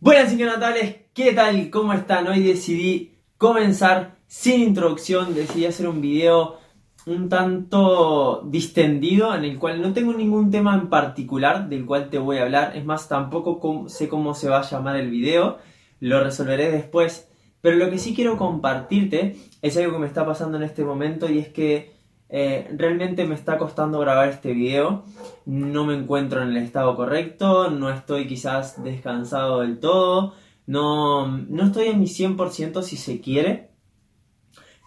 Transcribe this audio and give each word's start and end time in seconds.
Buenas 0.00 0.30
señores 0.30 0.54
natales, 0.54 0.96
¿qué 1.12 1.32
tal? 1.32 1.70
¿Cómo 1.70 1.92
están? 1.92 2.28
Hoy 2.28 2.40
decidí 2.40 3.18
comenzar 3.36 4.18
sin 4.28 4.60
introducción, 4.60 5.34
decidí 5.34 5.66
hacer 5.66 5.88
un 5.88 6.00
video 6.00 6.58
un 7.06 7.28
tanto 7.28 8.42
distendido 8.46 9.34
en 9.34 9.42
el 9.42 9.58
cual 9.58 9.82
no 9.82 9.92
tengo 9.92 10.12
ningún 10.12 10.52
tema 10.52 10.76
en 10.76 10.88
particular 10.88 11.68
del 11.68 11.84
cual 11.84 12.10
te 12.10 12.18
voy 12.18 12.38
a 12.38 12.44
hablar, 12.44 12.76
es 12.76 12.84
más, 12.84 13.08
tampoco 13.08 13.88
sé 13.88 14.08
cómo 14.08 14.34
se 14.34 14.48
va 14.48 14.60
a 14.60 14.70
llamar 14.70 14.94
el 14.94 15.10
video, 15.10 15.58
lo 15.98 16.22
resolveré 16.22 16.70
después, 16.70 17.28
pero 17.60 17.76
lo 17.76 17.90
que 17.90 17.98
sí 17.98 18.14
quiero 18.14 18.36
compartirte 18.36 19.34
es 19.62 19.76
algo 19.78 19.94
que 19.94 19.98
me 19.98 20.06
está 20.06 20.24
pasando 20.24 20.58
en 20.58 20.62
este 20.62 20.84
momento 20.84 21.28
y 21.28 21.40
es 21.40 21.48
que 21.48 21.97
eh, 22.30 22.68
realmente 22.76 23.24
me 23.24 23.34
está 23.34 23.56
costando 23.56 23.98
grabar 24.00 24.28
este 24.28 24.52
video, 24.52 25.04
no 25.46 25.84
me 25.84 25.94
encuentro 25.94 26.42
en 26.42 26.48
el 26.50 26.58
estado 26.58 26.94
correcto, 26.94 27.70
no 27.70 27.90
estoy 27.90 28.26
quizás 28.26 28.82
descansado 28.82 29.60
del 29.60 29.80
todo, 29.80 30.34
no, 30.66 31.26
no 31.26 31.64
estoy 31.64 31.88
en 31.88 32.00
mi 32.00 32.06
100% 32.06 32.82
si 32.82 32.96
se 32.96 33.20
quiere, 33.20 33.70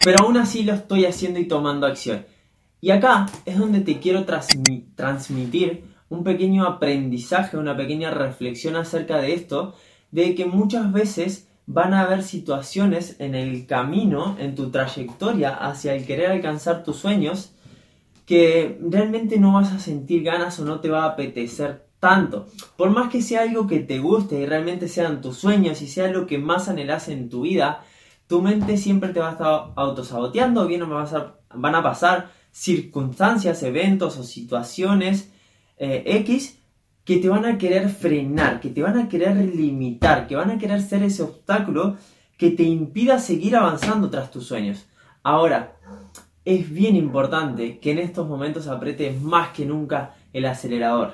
pero 0.03 0.23
aún 0.23 0.37
así 0.37 0.63
lo 0.63 0.73
estoy 0.73 1.05
haciendo 1.05 1.39
y 1.39 1.47
tomando 1.47 1.87
acción. 1.87 2.25
Y 2.79 2.91
acá 2.91 3.27
es 3.45 3.57
donde 3.57 3.81
te 3.81 3.99
quiero 3.99 4.25
transmitir 4.25 5.85
un 6.09 6.23
pequeño 6.23 6.65
aprendizaje, 6.65 7.57
una 7.57 7.77
pequeña 7.77 8.11
reflexión 8.11 8.75
acerca 8.75 9.17
de 9.17 9.33
esto, 9.33 9.75
de 10.11 10.35
que 10.35 10.45
muchas 10.45 10.91
veces 10.91 11.50
van 11.73 11.93
a 11.93 12.01
haber 12.01 12.23
situaciones 12.23 13.15
en 13.19 13.33
el 13.33 13.65
camino, 13.65 14.35
en 14.39 14.55
tu 14.55 14.69
trayectoria 14.71 15.55
hacia 15.55 15.93
el 15.93 16.05
querer 16.05 16.31
alcanzar 16.31 16.83
tus 16.83 16.97
sueños, 16.97 17.53
que 18.25 18.77
realmente 18.81 19.39
no 19.39 19.53
vas 19.53 19.71
a 19.71 19.79
sentir 19.79 20.23
ganas 20.23 20.59
o 20.59 20.65
no 20.65 20.79
te 20.81 20.89
va 20.89 21.03
a 21.03 21.09
apetecer 21.09 21.85
tanto. 21.99 22.47
Por 22.75 22.89
más 22.89 23.09
que 23.09 23.21
sea 23.21 23.43
algo 23.43 23.67
que 23.67 23.79
te 23.79 23.99
guste 23.99 24.39
y 24.39 24.45
realmente 24.45 24.87
sean 24.87 25.21
tus 25.21 25.37
sueños 25.37 25.81
y 25.81 25.87
sea 25.87 26.07
lo 26.09 26.27
que 26.27 26.37
más 26.37 26.67
anhelas 26.67 27.07
en 27.07 27.29
tu 27.29 27.41
vida, 27.41 27.83
tu 28.27 28.41
mente 28.41 28.77
siempre 28.77 29.09
te 29.09 29.19
va 29.19 29.29
a 29.29 29.33
estar 29.33 29.71
autosaboteando, 29.75 30.67
bien 30.67 30.83
van 30.89 31.75
a 31.75 31.83
pasar 31.83 32.31
circunstancias, 32.51 33.63
eventos 33.63 34.17
o 34.17 34.23
situaciones 34.23 35.31
eh, 35.77 36.03
X 36.05 36.60
que 37.03 37.17
te 37.17 37.29
van 37.29 37.45
a 37.45 37.57
querer 37.57 37.89
frenar, 37.89 38.59
que 38.59 38.69
te 38.69 38.81
van 38.81 38.97
a 38.97 39.09
querer 39.09 39.35
limitar, 39.35 40.27
que 40.27 40.35
van 40.35 40.51
a 40.51 40.57
querer 40.57 40.81
ser 40.81 41.03
ese 41.03 41.23
obstáculo 41.23 41.97
que 42.37 42.51
te 42.51 42.63
impida 42.63 43.19
seguir 43.19 43.55
avanzando 43.55 44.09
tras 44.09 44.31
tus 44.31 44.45
sueños. 44.45 44.87
Ahora, 45.23 45.77
es 46.45 46.71
bien 46.71 46.95
importante 46.95 47.79
que 47.79 47.91
en 47.91 47.99
estos 47.99 48.27
momentos 48.27 48.67
apretes 48.67 49.21
más 49.21 49.49
que 49.49 49.65
nunca 49.65 50.15
el 50.33 50.45
acelerador. 50.45 51.13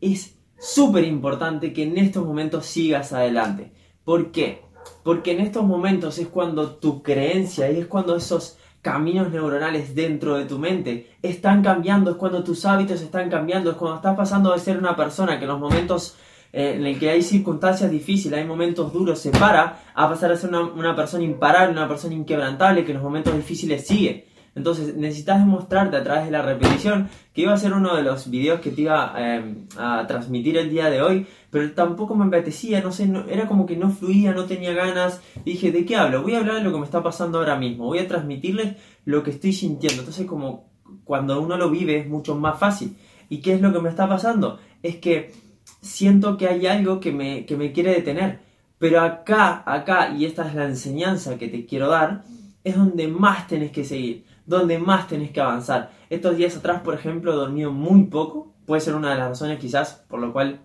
Es 0.00 0.36
súper 0.58 1.04
importante 1.04 1.72
que 1.72 1.84
en 1.84 1.98
estos 1.98 2.24
momentos 2.24 2.66
sigas 2.66 3.12
adelante. 3.12 3.72
¿Por 4.04 4.32
qué? 4.32 4.62
Porque 5.02 5.32
en 5.32 5.40
estos 5.40 5.64
momentos 5.64 6.18
es 6.18 6.28
cuando 6.28 6.76
tu 6.76 7.02
creencia 7.02 7.70
y 7.70 7.78
es 7.78 7.86
cuando 7.86 8.16
esos 8.16 8.58
caminos 8.84 9.32
neuronales 9.32 9.94
dentro 9.94 10.36
de 10.36 10.44
tu 10.44 10.58
mente 10.58 11.16
están 11.22 11.62
cambiando, 11.62 12.10
es 12.10 12.16
cuando 12.18 12.44
tus 12.44 12.66
hábitos 12.66 13.00
están 13.00 13.30
cambiando, 13.30 13.70
es 13.70 13.76
cuando 13.78 13.96
estás 13.96 14.14
pasando 14.14 14.52
de 14.52 14.58
ser 14.58 14.76
una 14.76 14.94
persona 14.94 15.38
que 15.38 15.46
en 15.46 15.50
los 15.50 15.58
momentos 15.58 16.16
eh, 16.52 16.74
en 16.76 16.84
el 16.84 16.98
que 16.98 17.08
hay 17.08 17.22
circunstancias 17.22 17.90
difíciles, 17.90 18.38
hay 18.38 18.44
momentos 18.44 18.92
duros, 18.92 19.18
se 19.18 19.30
para, 19.30 19.80
a 19.94 20.08
pasar 20.10 20.30
a 20.32 20.36
ser 20.36 20.50
una, 20.50 20.60
una 20.60 20.94
persona 20.94 21.24
imparable, 21.24 21.72
una 21.72 21.88
persona 21.88 22.14
inquebrantable 22.14 22.84
que 22.84 22.90
en 22.92 22.98
los 22.98 23.04
momentos 23.04 23.34
difíciles 23.34 23.86
sigue. 23.86 24.26
Entonces 24.54 24.96
necesitas 24.96 25.40
demostrarte 25.40 25.96
a 25.96 26.04
través 26.04 26.26
de 26.26 26.30
la 26.30 26.42
repetición 26.42 27.08
que 27.32 27.42
iba 27.42 27.52
a 27.52 27.56
ser 27.56 27.72
uno 27.72 27.96
de 27.96 28.02
los 28.02 28.30
videos 28.30 28.60
que 28.60 28.70
te 28.70 28.82
iba 28.82 29.12
eh, 29.16 29.66
a 29.76 30.06
transmitir 30.06 30.56
el 30.56 30.70
día 30.70 30.90
de 30.90 31.02
hoy, 31.02 31.26
pero 31.50 31.72
tampoco 31.72 32.14
me 32.14 32.26
apetecía, 32.26 32.80
no 32.80 32.92
sé, 32.92 33.10
era 33.28 33.48
como 33.48 33.66
que 33.66 33.76
no 33.76 33.90
fluía, 33.90 34.32
no 34.32 34.44
tenía 34.44 34.72
ganas. 34.72 35.20
dije, 35.44 35.72
¿de 35.72 35.84
qué 35.84 35.96
hablo? 35.96 36.22
Voy 36.22 36.34
a 36.34 36.38
hablar 36.38 36.56
de 36.56 36.62
lo 36.62 36.72
que 36.72 36.78
me 36.78 36.84
está 36.84 37.02
pasando 37.02 37.38
ahora 37.38 37.56
mismo, 37.56 37.86
voy 37.86 37.98
a 37.98 38.06
transmitirles 38.06 38.76
lo 39.04 39.22
que 39.24 39.30
estoy 39.30 39.52
sintiendo. 39.52 40.02
Entonces 40.02 40.26
como 40.26 40.68
cuando 41.02 41.40
uno 41.40 41.56
lo 41.56 41.70
vive 41.70 41.98
es 41.98 42.08
mucho 42.08 42.36
más 42.36 42.58
fácil. 42.58 42.96
¿Y 43.28 43.38
qué 43.38 43.54
es 43.54 43.60
lo 43.60 43.72
que 43.72 43.80
me 43.80 43.88
está 43.88 44.08
pasando? 44.08 44.58
Es 44.82 44.96
que 44.96 45.32
siento 45.80 46.36
que 46.36 46.48
hay 46.48 46.66
algo 46.66 47.00
que 47.00 47.10
me, 47.10 47.44
que 47.46 47.56
me 47.56 47.72
quiere 47.72 47.92
detener. 47.92 48.40
Pero 48.78 49.00
acá, 49.00 49.62
acá, 49.66 50.10
y 50.10 50.24
esta 50.24 50.46
es 50.46 50.54
la 50.54 50.66
enseñanza 50.66 51.38
que 51.38 51.48
te 51.48 51.64
quiero 51.64 51.88
dar, 51.88 52.24
es 52.62 52.76
donde 52.76 53.08
más 53.08 53.46
tenés 53.46 53.70
que 53.70 53.84
seguir 53.84 54.24
donde 54.46 54.78
más 54.78 55.08
tenés 55.08 55.30
que 55.30 55.40
avanzar. 55.40 55.90
Estos 56.10 56.36
días 56.36 56.56
atrás, 56.56 56.82
por 56.82 56.94
ejemplo, 56.94 57.32
he 57.32 57.36
dormido 57.36 57.72
muy 57.72 58.04
poco, 58.04 58.54
puede 58.66 58.80
ser 58.80 58.94
una 58.94 59.10
de 59.10 59.16
las 59.16 59.28
razones 59.28 59.58
quizás 59.58 60.04
por 60.08 60.20
lo 60.20 60.32
cual 60.32 60.60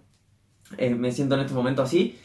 eh, 0.77 0.93
me 0.95 1.11
siento 1.11 1.35
en 1.35 1.41
este 1.41 1.53
momento 1.53 1.81
así, 1.81 2.17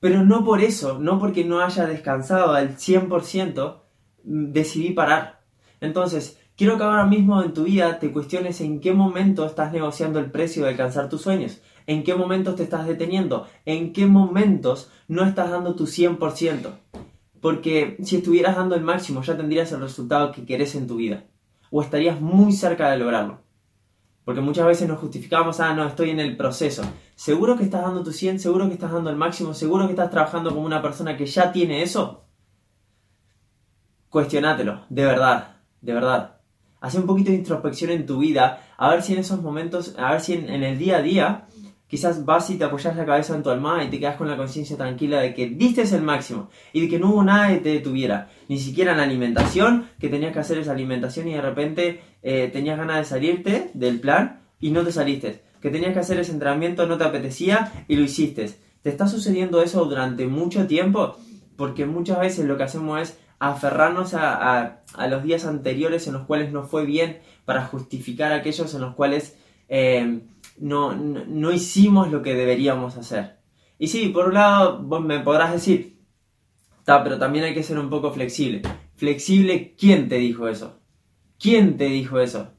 pero 0.00 0.24
no 0.24 0.44
por 0.44 0.60
eso, 0.60 0.98
no 0.98 1.18
porque 1.18 1.44
no 1.44 1.60
haya 1.60 1.86
descansado 1.86 2.52
al 2.52 2.76
100%, 2.76 3.82
mm, 4.24 4.52
decidí 4.52 4.90
parar. 4.90 5.42
Entonces, 5.80 6.40
quiero 6.56 6.76
que 6.78 6.84
ahora 6.84 7.06
mismo 7.06 7.42
en 7.42 7.52
tu 7.52 7.64
vida 7.64 7.98
te 7.98 8.12
cuestiones 8.12 8.60
en 8.60 8.80
qué 8.80 8.92
momento 8.92 9.44
estás 9.44 9.72
negociando 9.72 10.18
el 10.18 10.30
precio 10.30 10.64
de 10.64 10.70
alcanzar 10.70 11.08
tus 11.08 11.22
sueños, 11.22 11.60
en 11.86 12.02
qué 12.02 12.14
momentos 12.14 12.56
te 12.56 12.62
estás 12.62 12.86
deteniendo, 12.86 13.46
en 13.64 13.92
qué 13.92 14.06
momentos 14.06 14.90
no 15.08 15.24
estás 15.24 15.50
dando 15.50 15.74
tu 15.74 15.86
100%. 15.86 16.70
Porque 17.46 17.96
si 18.02 18.16
estuvieras 18.16 18.56
dando 18.56 18.74
el 18.74 18.82
máximo 18.82 19.22
ya 19.22 19.36
tendrías 19.36 19.70
el 19.70 19.80
resultado 19.80 20.32
que 20.32 20.44
querés 20.44 20.74
en 20.74 20.88
tu 20.88 20.96
vida. 20.96 21.26
O 21.70 21.80
estarías 21.80 22.20
muy 22.20 22.52
cerca 22.52 22.90
de 22.90 22.98
lograrlo. 22.98 23.38
Porque 24.24 24.40
muchas 24.40 24.66
veces 24.66 24.88
nos 24.88 24.98
justificamos, 24.98 25.60
ah, 25.60 25.72
no, 25.72 25.86
estoy 25.86 26.10
en 26.10 26.18
el 26.18 26.36
proceso. 26.36 26.82
Seguro 27.14 27.56
que 27.56 27.62
estás 27.62 27.82
dando 27.82 28.02
tu 28.02 28.10
100, 28.10 28.40
seguro 28.40 28.66
que 28.66 28.74
estás 28.74 28.90
dando 28.90 29.10
el 29.10 29.16
máximo, 29.16 29.54
seguro 29.54 29.86
que 29.86 29.92
estás 29.92 30.10
trabajando 30.10 30.50
como 30.50 30.66
una 30.66 30.82
persona 30.82 31.16
que 31.16 31.24
ya 31.24 31.52
tiene 31.52 31.84
eso. 31.84 32.24
Cuestionátelo, 34.08 34.84
de 34.88 35.04
verdad, 35.04 35.58
de 35.82 35.94
verdad. 35.94 36.40
Haz 36.80 36.96
un 36.96 37.06
poquito 37.06 37.30
de 37.30 37.36
introspección 37.36 37.92
en 37.92 38.06
tu 38.06 38.18
vida, 38.18 38.60
a 38.76 38.90
ver 38.90 39.02
si 39.04 39.12
en 39.12 39.20
esos 39.20 39.40
momentos, 39.40 39.94
a 39.96 40.10
ver 40.10 40.20
si 40.20 40.32
en 40.32 40.64
el 40.64 40.78
día 40.78 40.96
a 40.96 41.02
día 41.02 41.46
Quizás 41.88 42.24
vas 42.24 42.50
y 42.50 42.56
te 42.56 42.64
apoyas 42.64 42.96
la 42.96 43.06
cabeza 43.06 43.36
en 43.36 43.44
tu 43.44 43.50
alma 43.50 43.84
y 43.84 43.88
te 43.88 44.00
quedas 44.00 44.16
con 44.16 44.28
la 44.28 44.36
conciencia 44.36 44.76
tranquila 44.76 45.20
de 45.20 45.32
que 45.34 45.46
diste 45.46 45.82
el 45.82 46.02
máximo 46.02 46.50
y 46.72 46.80
de 46.80 46.88
que 46.88 46.98
no 46.98 47.10
hubo 47.10 47.22
nada 47.22 47.48
que 47.48 47.60
te 47.60 47.68
detuviera. 47.68 48.28
Ni 48.48 48.58
siquiera 48.58 48.96
la 48.96 49.04
alimentación, 49.04 49.88
que 50.00 50.08
tenías 50.08 50.32
que 50.32 50.40
hacer 50.40 50.58
esa 50.58 50.72
alimentación 50.72 51.28
y 51.28 51.34
de 51.34 51.40
repente 51.40 52.00
eh, 52.24 52.50
tenías 52.52 52.76
ganas 52.76 52.96
de 52.98 53.04
salirte 53.04 53.70
del 53.74 54.00
plan 54.00 54.40
y 54.58 54.70
no 54.70 54.82
te 54.82 54.90
saliste. 54.90 55.42
Que 55.60 55.70
tenías 55.70 55.92
que 55.92 56.00
hacer 56.00 56.18
ese 56.18 56.32
entrenamiento, 56.32 56.86
no 56.86 56.98
te 56.98 57.04
apetecía 57.04 57.72
y 57.86 57.94
lo 57.94 58.02
hiciste. 58.02 58.50
¿Te 58.82 58.90
está 58.90 59.06
sucediendo 59.06 59.62
eso 59.62 59.84
durante 59.84 60.26
mucho 60.26 60.66
tiempo? 60.66 61.16
Porque 61.56 61.86
muchas 61.86 62.18
veces 62.18 62.46
lo 62.46 62.56
que 62.56 62.64
hacemos 62.64 63.00
es 63.00 63.18
aferrarnos 63.38 64.14
a, 64.14 64.80
los 65.08 65.22
días 65.22 65.44
anteriores 65.44 66.08
en 66.08 66.14
los 66.14 66.26
cuales 66.26 66.50
no 66.50 66.64
fue 66.64 66.84
bien 66.84 67.20
para 67.44 67.64
justificar 67.64 68.32
aquellos 68.32 68.74
en 68.74 68.80
los 68.80 68.96
cuales... 68.96 69.36
Eh, 69.68 70.20
no, 70.58 70.94
no, 70.94 71.52
hicimos 71.52 72.10
lo 72.10 72.22
que 72.22 72.34
deberíamos 72.34 72.96
hacer. 72.96 73.38
Y 73.78 73.88
sí, 73.88 74.08
por 74.08 74.28
un 74.28 74.34
lado, 74.34 74.82
vos 74.82 75.04
me 75.04 75.20
podrás 75.20 75.52
decir, 75.52 75.96
pero 76.84 77.18
también 77.18 77.44
hay 77.44 77.54
que 77.54 77.62
ser 77.62 77.78
un 77.78 77.90
poco 77.90 78.12
flexible. 78.12 78.62
Flexible, 78.94 79.74
¿quién 79.76 80.08
te 80.08 80.16
dijo 80.16 80.48
eso? 80.48 80.80
¿Quién 81.38 81.76
te 81.76 81.84
dijo 81.84 82.18
eso? 82.20 82.52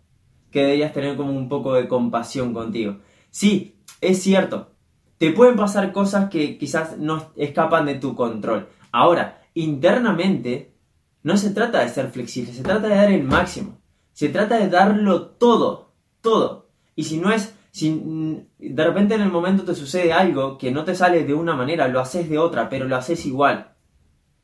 Que 0.51 0.61
deberías 0.61 0.93
tener 0.93 1.15
como 1.17 1.31
un 1.31 1.49
poco 1.49 1.73
de 1.73 1.87
compasión 1.87 2.53
contigo. 2.53 2.99
Sí, 3.29 3.79
es 4.01 4.21
cierto. 4.21 4.73
Te 5.17 5.31
pueden 5.31 5.55
pasar 5.55 5.91
cosas 5.91 6.29
que 6.29 6.57
quizás 6.57 6.97
no 6.97 7.31
escapan 7.35 7.85
de 7.85 7.95
tu 7.95 8.15
control. 8.15 8.67
Ahora, 8.91 9.41
internamente, 9.55 10.75
no 11.23 11.37
se 11.37 11.49
trata 11.49 11.79
de 11.79 11.89
ser 11.89 12.09
flexible, 12.11 12.53
se 12.53 12.63
trata 12.63 12.87
de 12.87 12.95
dar 12.95 13.11
el 13.11 13.23
máximo. 13.23 13.79
Se 14.13 14.29
trata 14.29 14.57
de 14.57 14.69
darlo 14.69 15.27
todo, 15.27 15.93
todo. 16.21 16.69
Y 16.95 17.03
si 17.03 17.17
no 17.17 17.31
es 17.31 17.53
si 17.77 18.43
de 18.57 18.83
repente 18.83 19.13
en 19.13 19.21
el 19.21 19.29
momento 19.29 19.63
te 19.63 19.75
sucede 19.75 20.11
algo 20.11 20.57
que 20.57 20.71
no 20.71 20.83
te 20.83 20.95
sale 20.95 21.25
de 21.25 21.35
una 21.35 21.55
manera, 21.55 21.87
lo 21.87 21.99
haces 21.99 22.27
de 22.27 22.39
otra, 22.39 22.69
pero 22.69 22.87
lo 22.87 22.95
haces 22.95 23.23
igual. 23.27 23.75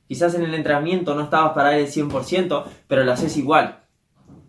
Quizás 0.07 0.35
en 0.35 0.44
el 0.44 0.53
entrenamiento 0.53 1.15
no 1.15 1.24
estabas 1.24 1.53
para 1.53 1.75
el 1.75 1.88
100%, 1.88 2.63
pero 2.88 3.03
lo 3.03 3.12
haces 3.12 3.35
igual. 3.38 3.85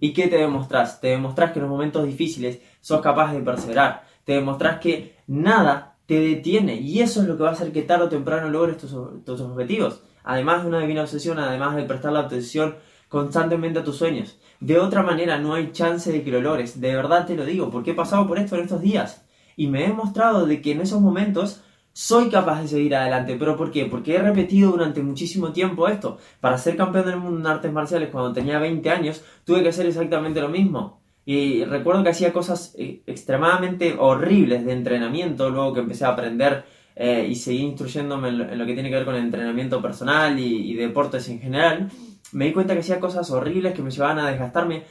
¿Y 0.00 0.12
qué 0.12 0.28
te 0.28 0.36
demostrás? 0.36 1.00
Te 1.00 1.08
demostrás 1.08 1.52
que 1.52 1.60
en 1.60 1.62
los 1.62 1.70
momentos 1.70 2.04
difíciles 2.04 2.60
sos 2.82 3.00
capaz 3.00 3.32
de 3.32 3.40
perseverar. 3.40 4.04
Te 4.22 4.34
demostrás 4.34 4.80
que 4.80 5.16
nada 5.28 5.96
te 6.04 6.20
detiene. 6.20 6.74
Y 6.74 7.00
eso 7.00 7.22
es 7.22 7.26
lo 7.26 7.38
que 7.38 7.44
va 7.44 7.48
a 7.48 7.52
hacer 7.52 7.72
que 7.72 7.80
tarde 7.80 8.04
o 8.04 8.08
temprano 8.10 8.50
logres 8.50 8.76
tus, 8.76 8.94
tus 9.24 9.40
objetivos. 9.40 10.02
Además 10.24 10.60
de 10.60 10.68
una 10.68 10.80
divina 10.80 11.00
obsesión, 11.00 11.38
además 11.38 11.74
de 11.74 11.84
prestar 11.84 12.12
la 12.12 12.20
atención 12.20 12.76
constantemente 13.14 13.78
a 13.78 13.84
tus 13.84 13.96
sueños. 13.96 14.38
De 14.58 14.80
otra 14.80 15.04
manera 15.04 15.38
no 15.38 15.54
hay 15.54 15.70
chance 15.70 16.10
de 16.10 16.24
que 16.24 16.32
lo 16.32 16.40
logres. 16.40 16.80
De 16.80 16.96
verdad 16.96 17.26
te 17.26 17.36
lo 17.36 17.44
digo, 17.44 17.70
porque 17.70 17.92
he 17.92 17.94
pasado 17.94 18.26
por 18.26 18.40
esto 18.40 18.56
en 18.56 18.62
estos 18.62 18.80
días. 18.80 19.24
Y 19.56 19.68
me 19.68 19.84
he 19.84 19.92
mostrado 19.92 20.46
de 20.46 20.60
que 20.60 20.72
en 20.72 20.80
esos 20.80 21.00
momentos 21.00 21.62
soy 21.92 22.28
capaz 22.28 22.62
de 22.62 22.68
seguir 22.68 22.96
adelante. 22.96 23.36
¿Pero 23.38 23.56
por 23.56 23.70
qué? 23.70 23.86
Porque 23.86 24.16
he 24.16 24.18
repetido 24.18 24.72
durante 24.72 25.00
muchísimo 25.00 25.52
tiempo 25.52 25.86
esto. 25.86 26.18
Para 26.40 26.58
ser 26.58 26.76
campeón 26.76 27.06
del 27.06 27.18
mundo 27.18 27.38
en 27.38 27.46
artes 27.46 27.72
marciales 27.72 28.10
cuando 28.10 28.32
tenía 28.32 28.58
20 28.58 28.90
años, 28.90 29.22
tuve 29.44 29.62
que 29.62 29.68
hacer 29.68 29.86
exactamente 29.86 30.40
lo 30.40 30.48
mismo. 30.48 31.00
Y 31.24 31.64
recuerdo 31.64 32.02
que 32.02 32.10
hacía 32.10 32.32
cosas 32.32 32.74
eh, 32.76 33.00
extremadamente 33.06 33.94
horribles 33.96 34.66
de 34.66 34.72
entrenamiento, 34.72 35.50
luego 35.50 35.72
que 35.72 35.80
empecé 35.80 36.04
a 36.04 36.08
aprender 36.08 36.64
eh, 36.96 37.28
y 37.30 37.36
seguí 37.36 37.62
instruyéndome 37.62 38.28
en 38.28 38.58
lo, 38.58 38.66
que 38.66 38.74
tiene 38.74 38.90
que 38.90 38.96
ver 38.96 39.04
con 39.04 39.14
entrenamiento 39.14 39.80
personal 39.80 40.36
y 40.38 40.74
deportes 40.74 41.28
en 41.28 41.40
general, 41.40 41.90
me 42.34 42.46
di 42.46 42.52
cuenta 42.52 42.74
que 42.74 42.80
hacía 42.80 43.00
cosas 43.00 43.30
horribles 43.30 43.74
que 43.74 43.82
me 43.82 43.90
llevaban 43.90 44.18
a 44.18 44.28
desgastarme, 44.28 44.84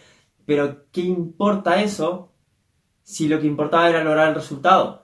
pero 0.45 0.85
¿qué 0.91 1.01
importa 1.01 1.81
eso 1.81 2.31
si 3.03 3.27
lo 3.27 3.39
que 3.39 3.47
importaba 3.47 3.89
era 3.89 4.03
lograr 4.03 4.29
el 4.29 4.35
resultado? 4.35 5.03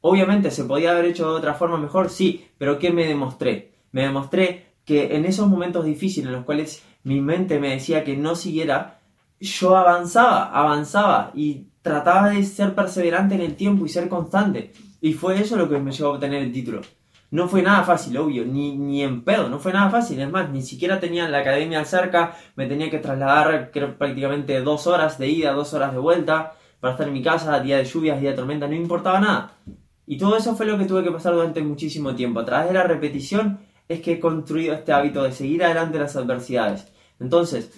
Obviamente 0.00 0.50
se 0.50 0.64
podía 0.64 0.90
haber 0.90 1.06
hecho 1.06 1.30
de 1.30 1.36
otra 1.36 1.54
forma 1.54 1.78
mejor, 1.78 2.10
sí, 2.10 2.48
pero 2.58 2.78
¿qué 2.78 2.90
me 2.90 3.06
demostré? 3.06 3.74
Me 3.92 4.02
demostré 4.02 4.74
que 4.84 5.16
en 5.16 5.24
esos 5.24 5.48
momentos 5.48 5.84
difíciles 5.84 6.28
en 6.28 6.36
los 6.36 6.44
cuales 6.44 6.84
mi 7.04 7.20
mente 7.20 7.60
me 7.60 7.70
decía 7.70 8.02
que 8.02 8.16
no 8.16 8.34
siguiera, 8.34 9.00
yo 9.38 9.76
avanzaba, 9.76 10.50
avanzaba 10.50 11.30
y 11.34 11.68
trataba 11.82 12.30
de 12.30 12.44
ser 12.44 12.74
perseverante 12.74 13.34
en 13.34 13.40
el 13.40 13.56
tiempo 13.56 13.86
y 13.86 13.88
ser 13.88 14.08
constante. 14.08 14.72
Y 15.00 15.12
fue 15.14 15.40
eso 15.40 15.56
lo 15.56 15.68
que 15.68 15.78
me 15.78 15.92
llevó 15.92 16.10
a 16.10 16.14
obtener 16.14 16.42
el 16.42 16.52
título. 16.52 16.80
No 17.32 17.48
fue 17.48 17.62
nada 17.62 17.82
fácil, 17.82 18.18
obvio, 18.18 18.44
ni, 18.44 18.76
ni 18.76 19.02
en 19.02 19.24
pedo, 19.24 19.48
no 19.48 19.58
fue 19.58 19.72
nada 19.72 19.88
fácil. 19.88 20.20
Es 20.20 20.30
más, 20.30 20.50
ni 20.50 20.60
siquiera 20.60 21.00
tenía 21.00 21.26
la 21.30 21.38
academia 21.38 21.82
cerca, 21.86 22.36
me 22.56 22.66
tenía 22.66 22.90
que 22.90 22.98
trasladar 22.98 23.70
creo, 23.72 23.96
prácticamente 23.96 24.60
dos 24.60 24.86
horas 24.86 25.18
de 25.18 25.28
ida, 25.28 25.52
dos 25.52 25.72
horas 25.72 25.94
de 25.94 25.98
vuelta 25.98 26.52
para 26.78 26.92
estar 26.92 27.08
en 27.08 27.14
mi 27.14 27.22
casa, 27.22 27.58
día 27.60 27.78
de 27.78 27.86
lluvias, 27.86 28.20
día 28.20 28.30
de 28.30 28.36
tormenta, 28.36 28.68
no 28.68 28.74
importaba 28.74 29.18
nada. 29.18 29.56
Y 30.06 30.18
todo 30.18 30.36
eso 30.36 30.54
fue 30.54 30.66
lo 30.66 30.76
que 30.76 30.84
tuve 30.84 31.02
que 31.04 31.10
pasar 31.10 31.32
durante 31.32 31.62
muchísimo 31.62 32.14
tiempo. 32.14 32.40
A 32.40 32.44
través 32.44 32.68
de 32.68 32.74
la 32.74 32.82
repetición 32.82 33.60
es 33.88 34.02
que 34.02 34.12
he 34.12 34.20
construido 34.20 34.74
este 34.74 34.92
hábito 34.92 35.22
de 35.22 35.32
seguir 35.32 35.64
adelante 35.64 35.98
las 35.98 36.14
adversidades. 36.16 36.92
Entonces, 37.18 37.72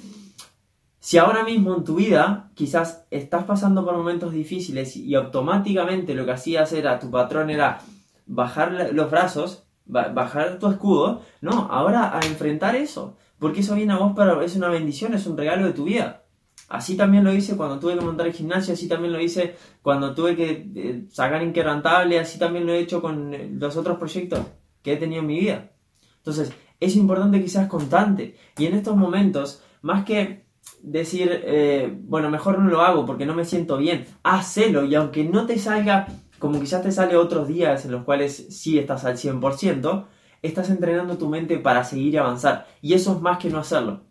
si 0.99 1.17
ahora 1.17 1.45
mismo 1.45 1.77
en 1.77 1.85
tu 1.85 1.95
vida 1.95 2.51
quizás 2.55 3.07
estás 3.13 3.45
pasando 3.45 3.85
por 3.85 3.97
momentos 3.97 4.33
difíciles 4.33 4.97
y 4.97 5.15
automáticamente 5.15 6.13
lo 6.13 6.25
que 6.25 6.33
hacías 6.33 6.73
era, 6.73 6.99
tu 6.99 7.09
patrón 7.09 7.51
era 7.51 7.83
bajar 8.27 8.91
los 8.93 9.11
brazos, 9.11 9.67
bajar 9.87 10.59
tu 10.59 10.69
escudo, 10.69 11.23
no, 11.41 11.69
ahora 11.71 12.17
a 12.17 12.25
enfrentar 12.27 12.77
eso, 12.77 13.17
porque 13.39 13.61
eso 13.61 13.75
viene 13.75 13.93
a 13.93 13.99
vos 13.99 14.15
para, 14.15 14.43
es 14.45 14.57
una 14.57 14.69
bendición, 14.69 15.15
es 15.15 15.27
un 15.27 15.37
regalo 15.37 15.67
de 15.67 15.73
tu 15.73 15.85
vida. 15.85 16.23
Así 16.69 16.97
también 16.97 17.25
lo 17.25 17.33
hice 17.33 17.57
cuando 17.57 17.79
tuve 17.79 17.99
que 17.99 18.05
montar 18.05 18.27
el 18.27 18.33
gimnasio, 18.33 18.75
así 18.75 18.89
también 18.89 19.13
lo 19.13 19.21
hice 19.21 19.55
cuando 19.83 20.15
tuve 20.15 20.35
que 20.35 20.71
eh, 20.75 21.05
sacar 21.11 21.43
inquebrantable, 21.43 22.19
así 22.19 22.39
también 22.39 22.67
lo 22.67 22.73
he 22.73 22.81
hecho 22.81 23.03
con 23.03 23.35
eh, 23.35 23.51
los 23.53 23.77
otros 23.77 23.99
proyectos 23.99 24.41
que 24.83 24.95
he 24.95 24.97
tenido 24.97 25.21
en 25.21 25.27
mi 25.27 25.39
vida. 25.41 25.73
Entonces, 26.17 26.53
es 26.81 26.97
importante 26.97 27.41
que 27.41 27.49
seas 27.49 27.69
constante. 27.69 28.37
Y 28.57 28.67
en 28.67 28.75
estos 28.75 28.97
momentos, 28.97 29.63
más 29.83 30.05
que 30.05 30.47
decir, 30.83 31.31
eh, 31.45 31.95
bueno, 32.03 32.31
mejor 32.31 32.59
no 32.59 32.71
lo 32.71 32.81
hago 32.81 33.05
porque 33.05 33.27
no 33.27 33.35
me 33.35 33.45
siento 33.45 33.77
bien, 33.77 34.07
hacelo 34.23 34.85
y 34.85 34.95
aunque 34.95 35.25
no 35.25 35.47
te 35.47 35.59
salga 35.59 36.07
como 36.45 36.61
quizás 36.61 36.83
te 36.83 36.93
sale 36.93 37.17
otros 37.17 37.49
días 37.49 37.87
en 37.87 37.93
los 37.93 38.05
cuales 38.05 38.49
sí 38.51 38.79
estás 38.79 39.07
al 39.07 39.17
100%, 39.17 40.05
estás 40.43 40.69
entrenando 40.69 41.17
tu 41.17 41.31
mente 41.31 41.57
para 41.57 41.85
seguir 41.85 42.13
y 42.13 42.17
avanzar. 42.19 42.67
Y 42.83 42.93
eso 42.93 43.15
es 43.15 43.23
más 43.23 43.39
que 43.39 43.49
no 43.49 43.59
hacerlo. 43.59 44.03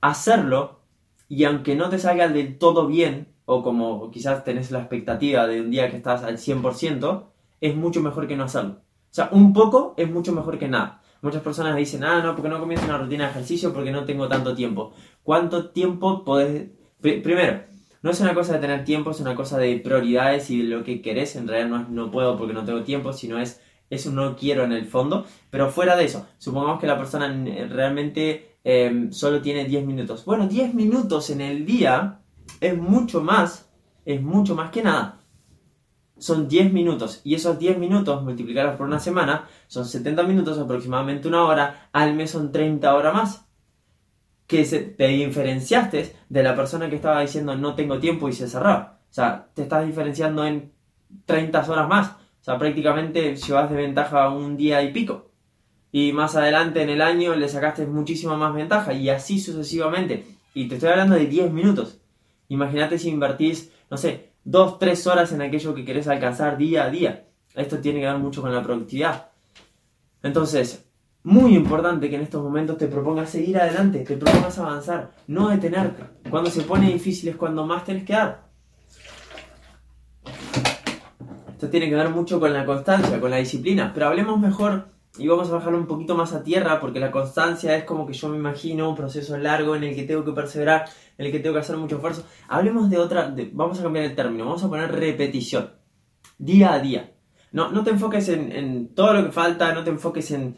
Hacerlo 0.00 0.80
y 1.28 1.44
aunque 1.44 1.76
no 1.76 1.90
te 1.90 1.98
salga 1.98 2.28
del 2.28 2.56
todo 2.56 2.86
bien, 2.86 3.34
o 3.44 3.62
como 3.62 4.10
quizás 4.10 4.42
tenés 4.42 4.70
la 4.70 4.78
expectativa 4.78 5.46
de 5.46 5.60
un 5.60 5.70
día 5.70 5.90
que 5.90 5.98
estás 5.98 6.22
al 6.22 6.38
100%, 6.38 7.26
es 7.60 7.76
mucho 7.76 8.00
mejor 8.00 8.26
que 8.26 8.38
no 8.38 8.44
hacerlo. 8.44 8.80
O 9.10 9.14
sea, 9.14 9.28
un 9.32 9.52
poco 9.52 9.92
es 9.98 10.10
mucho 10.10 10.32
mejor 10.32 10.58
que 10.58 10.68
nada. 10.68 11.02
Muchas 11.20 11.42
personas 11.42 11.76
dicen, 11.76 12.04
ah, 12.04 12.22
no, 12.22 12.34
porque 12.34 12.48
no 12.48 12.58
comienzo 12.58 12.86
una 12.86 12.96
rutina 12.96 13.24
de 13.24 13.32
ejercicio 13.32 13.74
porque 13.74 13.90
no 13.90 14.06
tengo 14.06 14.28
tanto 14.28 14.54
tiempo. 14.54 14.94
¿Cuánto 15.22 15.68
tiempo 15.72 16.24
podés...? 16.24 16.70
primero, 17.02 17.64
no 18.06 18.12
es 18.12 18.20
una 18.20 18.34
cosa 18.34 18.54
de 18.54 18.60
tener 18.60 18.84
tiempo, 18.84 19.10
es 19.10 19.20
una 19.20 19.34
cosa 19.34 19.58
de 19.58 19.76
prioridades 19.76 20.48
y 20.50 20.62
de 20.62 20.68
lo 20.68 20.84
que 20.84 21.02
querés. 21.02 21.36
En 21.36 21.46
realidad 21.46 21.68
no 21.68 21.82
es 21.82 21.88
no 21.90 22.10
puedo 22.10 22.38
porque 22.38 22.54
no 22.54 22.64
tengo 22.64 22.82
tiempo, 22.82 23.12
sino 23.12 23.38
es 23.38 23.60
eso 23.90 24.10
no 24.10 24.36
quiero 24.36 24.64
en 24.64 24.72
el 24.72 24.86
fondo. 24.86 25.26
Pero 25.50 25.70
fuera 25.70 25.96
de 25.96 26.04
eso, 26.04 26.26
supongamos 26.38 26.80
que 26.80 26.86
la 26.86 26.96
persona 26.96 27.28
realmente 27.68 28.56
Em, 28.68 29.12
solo 29.12 29.40
tiene 29.40 29.64
10 29.64 29.86
minutos. 29.86 30.24
Bueno, 30.24 30.48
10 30.48 30.74
minutos 30.74 31.30
en 31.30 31.40
el 31.40 31.64
día 31.64 32.18
es 32.60 32.76
mucho 32.76 33.22
más, 33.22 33.70
es 34.04 34.20
mucho 34.20 34.56
más 34.56 34.72
que 34.72 34.82
nada. 34.82 35.20
Son 36.18 36.48
10 36.48 36.72
minutos 36.72 37.20
y 37.22 37.36
esos 37.36 37.60
10 37.60 37.78
minutos 37.78 38.24
multiplicados 38.24 38.74
por 38.76 38.88
una 38.88 38.98
semana 38.98 39.46
son 39.68 39.84
70 39.84 40.24
minutos, 40.24 40.58
aproximadamente 40.58 41.28
una 41.28 41.44
hora, 41.44 41.88
al 41.92 42.14
mes 42.14 42.32
son 42.32 42.50
30 42.50 42.92
horas 42.92 43.14
más. 43.14 43.45
Que 44.46 44.64
te 44.64 45.08
diferenciaste 45.08 46.16
de 46.28 46.42
la 46.42 46.54
persona 46.54 46.88
que 46.88 46.96
estaba 46.96 47.20
diciendo 47.20 47.56
no 47.56 47.74
tengo 47.74 47.98
tiempo 47.98 48.28
y 48.28 48.32
se 48.32 48.48
cerraba. 48.48 49.00
O 49.10 49.12
sea, 49.12 49.48
te 49.54 49.62
estás 49.62 49.86
diferenciando 49.86 50.44
en 50.46 50.72
30 51.24 51.70
horas 51.70 51.88
más. 51.88 52.10
O 52.10 52.44
sea, 52.44 52.58
prácticamente 52.58 53.34
llevas 53.34 53.70
de 53.70 53.76
ventaja 53.76 54.30
un 54.30 54.56
día 54.56 54.82
y 54.82 54.92
pico 54.92 55.26
y 55.98 56.12
más 56.12 56.36
adelante 56.36 56.82
en 56.82 56.90
el 56.90 57.00
año 57.00 57.34
le 57.34 57.48
sacaste 57.48 57.86
muchísima 57.86 58.36
más 58.36 58.54
ventaja 58.54 58.92
y 58.92 59.08
así 59.08 59.40
sucesivamente. 59.40 60.26
Y 60.52 60.68
te 60.68 60.74
estoy 60.74 60.90
hablando 60.90 61.14
de 61.14 61.26
10 61.26 61.52
minutos. 61.52 62.00
Imagínate 62.48 62.98
si 62.98 63.08
invertís, 63.08 63.72
no 63.90 63.96
sé, 63.96 64.32
2, 64.44 64.78
3 64.78 65.06
horas 65.06 65.32
en 65.32 65.42
aquello 65.42 65.74
que 65.74 65.86
querés 65.86 66.06
alcanzar 66.08 66.58
día 66.58 66.84
a 66.84 66.90
día. 66.90 67.26
Esto 67.54 67.78
tiene 67.78 68.00
que 68.00 68.06
ver 68.06 68.18
mucho 68.18 68.42
con 68.42 68.54
la 68.54 68.62
productividad. 68.62 69.30
Entonces, 70.22 70.85
muy 71.26 71.56
importante 71.56 72.08
que 72.08 72.14
en 72.14 72.22
estos 72.22 72.40
momentos 72.40 72.78
te 72.78 72.86
propongas 72.86 73.30
seguir 73.30 73.58
adelante, 73.58 74.04
te 74.04 74.16
propongas 74.16 74.60
avanzar, 74.60 75.10
no 75.26 75.48
detenerte. 75.48 76.04
Cuando 76.30 76.48
se 76.50 76.62
pone 76.62 76.92
difícil 76.92 77.30
es 77.30 77.34
cuando 77.34 77.66
más 77.66 77.84
tenés 77.84 78.04
que 78.04 78.12
dar. 78.12 78.46
Esto 81.50 81.68
tiene 81.68 81.88
que 81.88 81.96
ver 81.96 82.10
mucho 82.10 82.38
con 82.38 82.52
la 82.52 82.64
constancia, 82.64 83.20
con 83.20 83.32
la 83.32 83.38
disciplina, 83.38 83.90
pero 83.92 84.06
hablemos 84.06 84.38
mejor 84.38 84.86
y 85.18 85.26
vamos 85.26 85.50
a 85.50 85.54
bajarlo 85.54 85.78
un 85.78 85.88
poquito 85.88 86.14
más 86.14 86.32
a 86.32 86.44
tierra 86.44 86.78
porque 86.78 87.00
la 87.00 87.10
constancia 87.10 87.76
es 87.76 87.82
como 87.82 88.06
que 88.06 88.12
yo 88.12 88.28
me 88.28 88.36
imagino 88.36 88.88
un 88.88 88.94
proceso 88.94 89.36
largo 89.36 89.74
en 89.74 89.82
el 89.82 89.96
que 89.96 90.04
tengo 90.04 90.24
que 90.24 90.30
perseverar, 90.30 90.84
en 91.18 91.26
el 91.26 91.32
que 91.32 91.40
tengo 91.40 91.54
que 91.54 91.60
hacer 91.60 91.76
mucho 91.76 91.96
esfuerzo. 91.96 92.24
Hablemos 92.46 92.88
de 92.88 92.98
otra, 92.98 93.34
vamos 93.52 93.80
a 93.80 93.82
cambiar 93.82 94.04
el 94.04 94.14
término, 94.14 94.44
vamos 94.44 94.62
a 94.62 94.68
poner 94.68 94.92
repetición, 94.92 95.72
día 96.38 96.72
a 96.72 96.78
día. 96.78 97.14
No, 97.50 97.72
no 97.72 97.82
te 97.82 97.90
enfoques 97.90 98.28
en, 98.28 98.94
todo 98.94 99.12
lo 99.12 99.24
que 99.24 99.32
falta, 99.32 99.74
no 99.74 99.82
te 99.82 99.90
enfoques 99.90 100.30
en, 100.30 100.56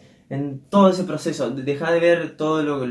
todo 0.68 0.90
ese 0.90 1.04
proceso, 1.04 1.50
deja 1.50 1.90
de 1.90 2.00
ver 2.00 2.36
todo 2.36 2.62
lo, 2.62 2.86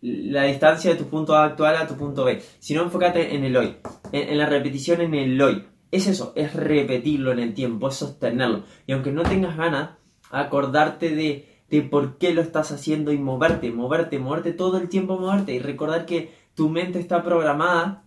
la 0.00 0.44
distancia 0.44 0.92
de 0.92 0.96
tu 0.96 1.06
punto 1.06 1.34
A 1.34 1.44
actual 1.44 1.76
a 1.76 1.86
tu 1.86 1.96
punto 1.96 2.24
B, 2.24 2.42
sino 2.58 2.82
enfócate 2.82 3.34
en 3.34 3.44
el 3.44 3.56
hoy, 3.56 3.76
en 4.12 4.38
la 4.38 4.46
repetición 4.46 5.00
en 5.00 5.14
el 5.14 5.40
hoy. 5.40 5.66
Es 5.90 6.06
eso, 6.06 6.32
es 6.36 6.54
repetirlo 6.54 7.32
en 7.32 7.38
el 7.38 7.54
tiempo, 7.54 7.88
es 7.88 7.96
sostenerlo. 7.96 8.64
Y 8.86 8.92
aunque 8.92 9.12
no 9.12 9.22
tengas 9.22 9.56
ganas, 9.56 9.90
acordarte 10.30 11.14
de, 11.14 11.62
de 11.68 11.82
por 11.82 12.16
qué 12.16 12.32
lo 12.32 12.40
estás 12.40 12.72
haciendo 12.72 13.12
y 13.12 13.18
moverte, 13.18 13.70
moverte, 13.70 14.18
moverte 14.18 14.52
todo 14.52 14.78
el 14.78 14.88
tiempo, 14.88 15.18
moverte 15.18 15.52
y 15.52 15.58
recordar 15.58 16.06
que 16.06 16.32
tu 16.54 16.70
mente 16.70 16.98
está 16.98 17.22
programada 17.22 18.04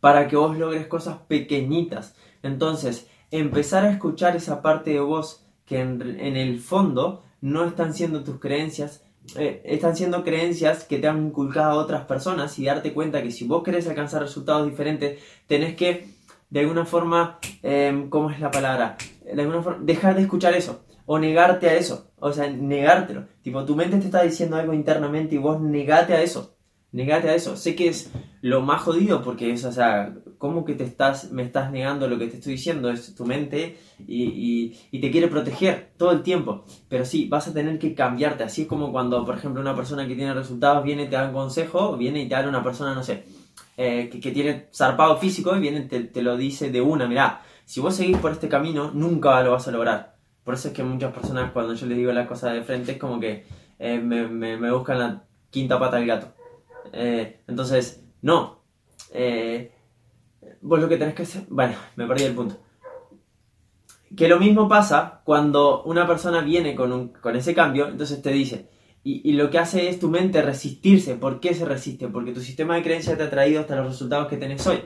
para 0.00 0.28
que 0.28 0.36
vos 0.36 0.58
logres 0.58 0.86
cosas 0.88 1.18
pequeñitas. 1.28 2.16
Entonces, 2.42 3.08
empezar 3.30 3.84
a 3.84 3.90
escuchar 3.90 4.36
esa 4.36 4.60
parte 4.62 4.90
de 4.90 5.00
vos 5.00 5.46
que 5.70 5.78
en, 5.78 6.36
el 6.36 6.58
fondo 6.58 7.22
no 7.40 7.64
están 7.64 7.94
siendo 7.94 8.24
tus 8.24 8.40
creencias, 8.40 9.04
eh, 9.36 9.62
están 9.64 9.94
siendo 9.94 10.24
creencias 10.24 10.82
que 10.82 10.98
te 10.98 11.06
han 11.06 11.28
inculcado 11.28 11.78
a 11.78 11.84
otras 11.84 12.06
personas 12.06 12.58
y 12.58 12.64
darte 12.64 12.92
cuenta 12.92 13.22
que 13.22 13.30
si 13.30 13.46
vos 13.46 13.62
querés 13.62 13.86
alcanzar 13.86 14.20
resultados 14.20 14.68
diferentes, 14.68 15.22
tenés 15.46 15.76
que, 15.76 16.08
de 16.50 16.60
alguna 16.60 16.84
forma, 16.84 17.38
eh, 17.62 18.06
¿cómo 18.10 18.32
es 18.32 18.40
la 18.40 18.50
palabra? 18.50 18.96
De 19.24 19.40
alguna 19.40 19.62
forma, 19.62 19.78
dejar 19.84 20.16
de 20.16 20.22
escuchar 20.22 20.54
eso 20.54 20.84
o 21.06 21.20
negarte 21.20 21.68
a 21.68 21.74
eso. 21.74 22.10
O 22.18 22.32
sea, 22.32 22.50
negártelo. 22.50 23.26
Tipo, 23.40 23.64
tu 23.64 23.76
mente 23.76 23.98
te 23.98 24.06
está 24.06 24.22
diciendo 24.22 24.56
algo 24.56 24.74
internamente 24.74 25.36
y 25.36 25.38
vos 25.38 25.60
negate 25.60 26.14
a 26.14 26.22
eso. 26.22 26.56
Negate 26.92 27.30
a 27.30 27.34
eso. 27.34 27.56
Sé 27.56 27.74
que 27.74 27.88
es 27.88 28.10
lo 28.42 28.62
más 28.62 28.82
jodido 28.82 29.22
porque 29.22 29.52
es, 29.52 29.64
o 29.64 29.72
sea, 29.72 30.14
¿cómo 30.38 30.64
que 30.64 30.74
te 30.74 30.84
estás, 30.84 31.30
me 31.32 31.42
estás 31.42 31.70
negando 31.70 32.08
lo 32.08 32.18
que 32.18 32.26
te 32.26 32.36
estoy 32.36 32.52
diciendo? 32.52 32.90
Es 32.90 33.14
tu 33.14 33.24
mente 33.24 33.78
y, 34.06 34.74
y, 34.90 35.00
te 35.00 35.10
quiere 35.10 35.28
proteger 35.28 35.92
todo 35.96 36.12
el 36.12 36.22
tiempo. 36.22 36.64
Pero 36.88 37.04
sí, 37.04 37.28
vas 37.28 37.48
a 37.48 37.52
tener 37.52 37.78
que 37.78 37.94
cambiarte. 37.94 38.44
Así 38.44 38.62
es 38.62 38.68
como 38.68 38.92
cuando, 38.92 39.24
por 39.24 39.36
ejemplo, 39.36 39.60
una 39.60 39.76
persona 39.76 40.06
que 40.06 40.14
tiene 40.14 40.34
resultados 40.34 40.84
viene 40.84 41.04
y 41.04 41.08
te 41.08 41.16
da 41.16 41.26
un 41.26 41.34
consejo, 41.34 41.96
viene 41.96 42.22
y 42.22 42.28
te 42.28 42.34
da 42.34 42.48
una 42.48 42.62
persona, 42.62 42.94
no 42.94 43.02
sé, 43.02 43.24
eh, 43.76 44.08
que, 44.10 44.20
que, 44.20 44.32
tiene 44.32 44.68
zarpado 44.74 45.16
físico 45.16 45.56
y 45.56 45.60
viene 45.60 45.80
y 45.80 45.88
te, 45.88 46.00
te 46.00 46.22
lo 46.22 46.36
dice 46.36 46.70
de 46.70 46.80
una, 46.80 47.06
mirá, 47.06 47.42
si 47.64 47.80
vos 47.80 47.94
seguís 47.94 48.16
por 48.18 48.32
este 48.32 48.48
camino, 48.48 48.90
nunca 48.92 49.42
lo 49.42 49.52
vas 49.52 49.68
a 49.68 49.70
lograr 49.70 50.20
por 50.44 50.54
eso 50.54 50.68
es 50.68 50.74
que 50.74 50.82
muchas 50.82 51.12
personas 51.12 51.52
cuando 51.52 51.74
yo 51.74 51.86
les 51.86 51.96
digo 51.96 52.12
la 52.12 52.26
cosa 52.26 52.52
de 52.52 52.62
frente 52.62 52.92
es 52.92 52.98
como 52.98 53.20
que 53.20 53.44
eh, 53.78 54.00
me, 54.00 54.70
buscan 54.72 54.98
la 54.98 55.24
quinta 55.50 55.78
pata 55.78 55.96
del 55.96 56.06
gato. 56.06 56.34
Eh, 56.92 57.42
entonces, 57.46 58.04
no. 58.22 58.62
Eh, 59.12 59.72
vos 60.60 60.80
lo 60.80 60.88
que 60.88 60.96
tenés 60.96 61.14
que 61.14 61.22
hacer... 61.22 61.44
Bueno, 61.48 61.74
me 61.96 62.06
perdí 62.06 62.24
el 62.24 62.34
punto. 62.34 62.56
Que 64.16 64.28
lo 64.28 64.38
mismo 64.38 64.68
pasa 64.68 65.20
cuando 65.24 65.82
una 65.84 66.06
persona 66.06 66.40
viene 66.40 66.74
con, 66.74 67.08
con 67.08 67.36
ese 67.36 67.54
cambio, 67.54 67.88
entonces 67.88 68.20
te 68.20 68.30
dice, 68.32 68.68
y, 69.04 69.28
y, 69.30 69.34
lo 69.34 69.50
que 69.50 69.58
hace 69.58 69.88
es 69.88 69.98
tu 69.98 70.08
mente 70.08 70.42
resistirse. 70.42 71.14
¿Por 71.14 71.40
qué 71.40 71.54
se 71.54 71.64
resiste? 71.64 72.08
Porque 72.08 72.32
tu 72.32 72.40
sistema 72.40 72.74
de 72.74 72.82
creencia 72.82 73.16
te 73.16 73.22
ha 73.22 73.30
traído 73.30 73.60
hasta 73.60 73.76
los 73.76 73.86
resultados 73.86 74.28
que 74.28 74.36
tenés 74.36 74.66
hoy. 74.66 74.82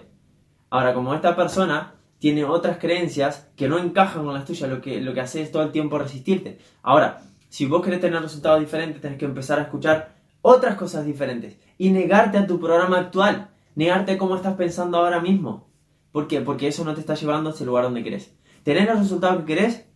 Ahora, 0.70 0.94
como 0.94 1.14
esta 1.14 1.34
persona 1.34 1.94
tiene 2.18 2.44
otras 2.44 2.78
creencias 2.78 3.50
que 3.56 3.68
no 3.68 3.78
encajan 3.78 4.24
con 4.24 4.34
las 4.34 4.44
tuyas, 4.44 4.70
lo 4.70 4.80
que, 4.80 5.00
lo 5.00 5.12
que 5.14 5.20
hace 5.20 5.42
es 5.42 5.52
todo 5.52 5.62
el 5.62 5.72
tiempo 5.72 5.98
resistirte. 5.98 6.58
Ahora, 6.82 7.22
si 7.48 7.66
vos 7.66 7.84
querés 7.84 8.00
tener 8.00 8.20
resultados 8.20 8.60
diferentes, 8.60 9.00
tenés 9.00 9.18
que 9.18 9.24
empezar 9.24 9.58
a 9.58 9.62
escuchar 9.62 10.14
otras 10.46 10.74
cosas 10.74 11.06
diferentes 11.06 11.56
y 11.78 11.88
negarte 11.88 12.36
a 12.36 12.46
tu 12.46 12.60
programa 12.60 12.98
actual, 12.98 13.48
negarte 13.74 14.12
a 14.12 14.18
cómo 14.18 14.36
estás 14.36 14.54
pensando 14.56 14.98
ahora 14.98 15.18
mismo. 15.18 15.70
¿Por 16.12 16.28
qué? 16.28 16.42
Porque 16.42 16.68
eso 16.68 16.84
no 16.84 16.92
te 16.92 17.00
está 17.00 17.14
llevando 17.14 17.48
a 17.48 17.54
ese 17.54 17.64
lugar 17.64 17.84
donde 17.84 18.04
querés. 18.04 18.36
¿Tener 18.62 18.86
los 18.86 18.98
resultados 18.98 19.38
que 19.38 19.54
querés? 19.54 19.86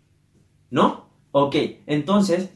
¿No? 0.70 1.10
Ok, 1.32 1.54
entonces 1.86 2.48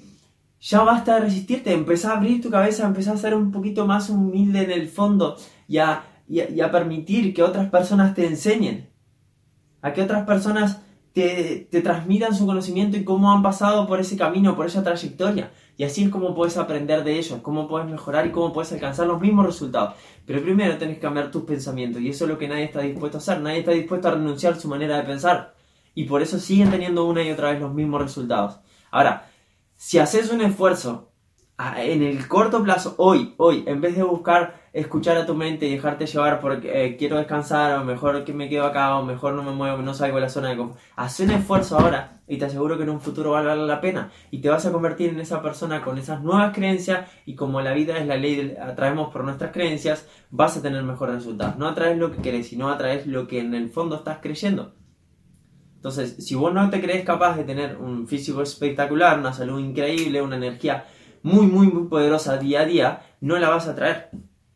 ya 0.58 0.82
basta 0.84 1.16
de 1.16 1.20
resistirte, 1.20 1.75
empezá 1.75 2.12
a 2.12 2.16
abrir 2.16 2.40
tu 2.40 2.49
cabeza, 2.49 2.87
empezá 2.87 3.12
a 3.12 3.18
ser 3.18 3.34
un 3.34 3.52
poquito 3.52 3.87
más 3.87 4.08
humilde 4.08 4.62
en 4.62 4.70
el 4.70 4.88
fondo 4.88 5.37
y 5.68 5.76
a, 5.76 6.02
permitir 6.72 7.34
que 7.34 7.42
otras 7.42 7.68
personas 7.68 8.14
te 8.14 8.26
enseñen, 8.26 8.88
a 9.82 9.92
que 9.92 10.00
otras 10.00 10.25
personas 10.25 10.80
te, 11.12 11.69
transmitan 11.83 12.35
su 12.35 12.47
conocimiento 12.47 12.97
y 12.97 13.04
cómo 13.04 13.33
han 13.33 13.42
pasado 13.42 13.87
por 13.87 14.00
ese 14.00 14.16
camino, 14.16 14.57
por 14.57 14.66
esa 14.66 14.83
trayectoria. 14.83 15.52
Y 15.76 15.85
así 15.85 16.04
es 16.04 16.11
como 16.11 16.35
puedes 16.35 16.57
aprender 16.57 17.04
de 17.04 17.19
ellos, 17.19 17.40
cómo 17.42 17.69
puedes 17.69 17.88
mejorar 17.88 18.26
y 18.26 18.31
cómo 18.31 18.52
puedes 18.52 18.73
alcanzar 18.73 19.07
los 19.07 19.21
mismos 19.21 19.47
resultados. 19.47 19.95
Pero 20.26 20.42
primero 20.42 20.78
tienes 20.78 20.97
que 20.97 21.02
cambiar 21.02 21.31
tus 21.31 21.45
pensamientos 21.45 22.00
y 22.02 22.09
eso 22.09 22.25
es 22.25 22.31
lo 22.31 22.38
que 22.38 22.49
nadie 22.49 22.64
está 22.64 22.81
dispuesto 22.81 23.19
a 23.19 23.21
hacer. 23.21 23.40
Nadie 23.40 23.61
está 23.61 23.73
dispuesto 23.73 24.09
a 24.09 24.12
renunciar 24.12 24.54
a 24.54 24.61
su 24.61 24.69
manera 24.69 24.97
de 24.97 25.02
pensar. 25.04 25.54
Y 25.95 26.04
por 26.04 26.23
eso 26.23 26.38
siguen 26.38 26.71
teniendo 26.71 27.04
una 27.04 27.23
y 27.23 27.31
otra 27.31 27.52
vez 27.52 27.61
los 27.61 27.75
mismos 27.75 28.00
resultados. 28.00 28.61
Ahora, 28.90 29.31
si 29.76 29.99
haces 29.99 30.31
un 30.31 30.40
esfuerzo 30.40 31.12
en 31.76 32.02
el 32.02 32.28
corto 32.28 32.62
plazo, 32.62 32.95
hoy, 32.99 33.35
hoy, 33.37 33.64
en 33.66 33.81
vez 33.81 33.97
de 33.97 34.02
buscar 34.02 34.62
escuchar 34.73 35.16
a 35.19 35.26
tu 35.26 35.35
mente 35.35 35.66
y 35.66 35.73
dejarte 35.73 36.07
llevar 36.07 36.40
porque 36.40 36.87
eh, 36.87 36.97
quiero 36.97 37.19
descansar 37.19 37.78
o 37.78 37.85
mejor 37.85 38.25
que 38.25 38.33
me 38.33 38.49
quedo 38.49 38.64
acá 38.64 38.97
o 38.99 39.04
mejor 39.04 39.35
no 39.35 39.42
me 39.42 39.52
muevo, 39.52 39.83
no 39.83 39.92
salgo 39.92 40.16
de 40.16 40.23
la 40.23 40.28
zona 40.28 40.49
de 40.49 40.57
confort, 40.57 40.81
haz 40.97 41.21
un 41.21 41.31
esfuerzo 41.31 41.78
ahora 41.78 42.21
y 42.26 42.38
te 42.38 42.47
aseguro 42.47 42.78
que 42.78 42.85
en 42.85 42.90
un 42.90 43.00
futuro 43.00 43.33
va 43.33 43.40
a 43.40 43.42
valer 43.42 43.64
la 43.64 43.81
pena 43.81 44.11
y 44.31 44.40
te 44.40 44.49
vas 44.49 44.64
a 44.64 44.73
convertir 44.73 45.11
en 45.11 45.21
esa 45.21 45.42
persona 45.42 45.83
con 45.83 45.99
esas 45.99 46.23
nuevas 46.23 46.54
creencias 46.54 47.11
y 47.26 47.35
como 47.35 47.61
la 47.61 47.75
vida 47.75 47.99
es 47.99 48.07
la 48.07 48.16
ley, 48.16 48.57
atraemos 48.61 49.12
por 49.12 49.25
nuestras 49.25 49.52
creencias, 49.52 50.09
vas 50.31 50.57
a 50.57 50.62
tener 50.62 50.83
mejores 50.83 51.16
resultados. 51.16 51.59
No 51.59 51.69
atraes 51.69 51.99
lo 51.99 52.11
que 52.11 52.23
querés, 52.23 52.49
sino 52.49 52.71
atraes 52.71 53.07
lo 53.07 53.28
que 53.28 53.40
en 53.40 53.54
el 53.54 53.71
fondo 53.71 53.97
estás 53.97 54.19
creyendo. 54.23 54.75
Entonces, 55.76 56.25
si 56.25 56.37
vos 56.37 56.54
no 56.54 56.71
te 56.71 56.81
crees 56.81 57.04
capaz 57.04 57.37
de 57.37 57.42
tener 57.42 57.76
un 57.76 58.07
físico 58.07 58.40
espectacular, 58.40 59.19
una 59.19 59.33
salud 59.33 59.59
increíble, 59.59 60.23
una 60.23 60.37
energía 60.37 60.87
muy, 61.23 61.47
muy, 61.47 61.69
muy 61.69 61.88
poderosa 61.88 62.37
día 62.37 62.61
a 62.61 62.67
día, 62.67 63.02
no 63.21 63.38
la 63.38 63.49
vas 63.49 63.69
a 63.69 63.75
traer. 63.75 64.11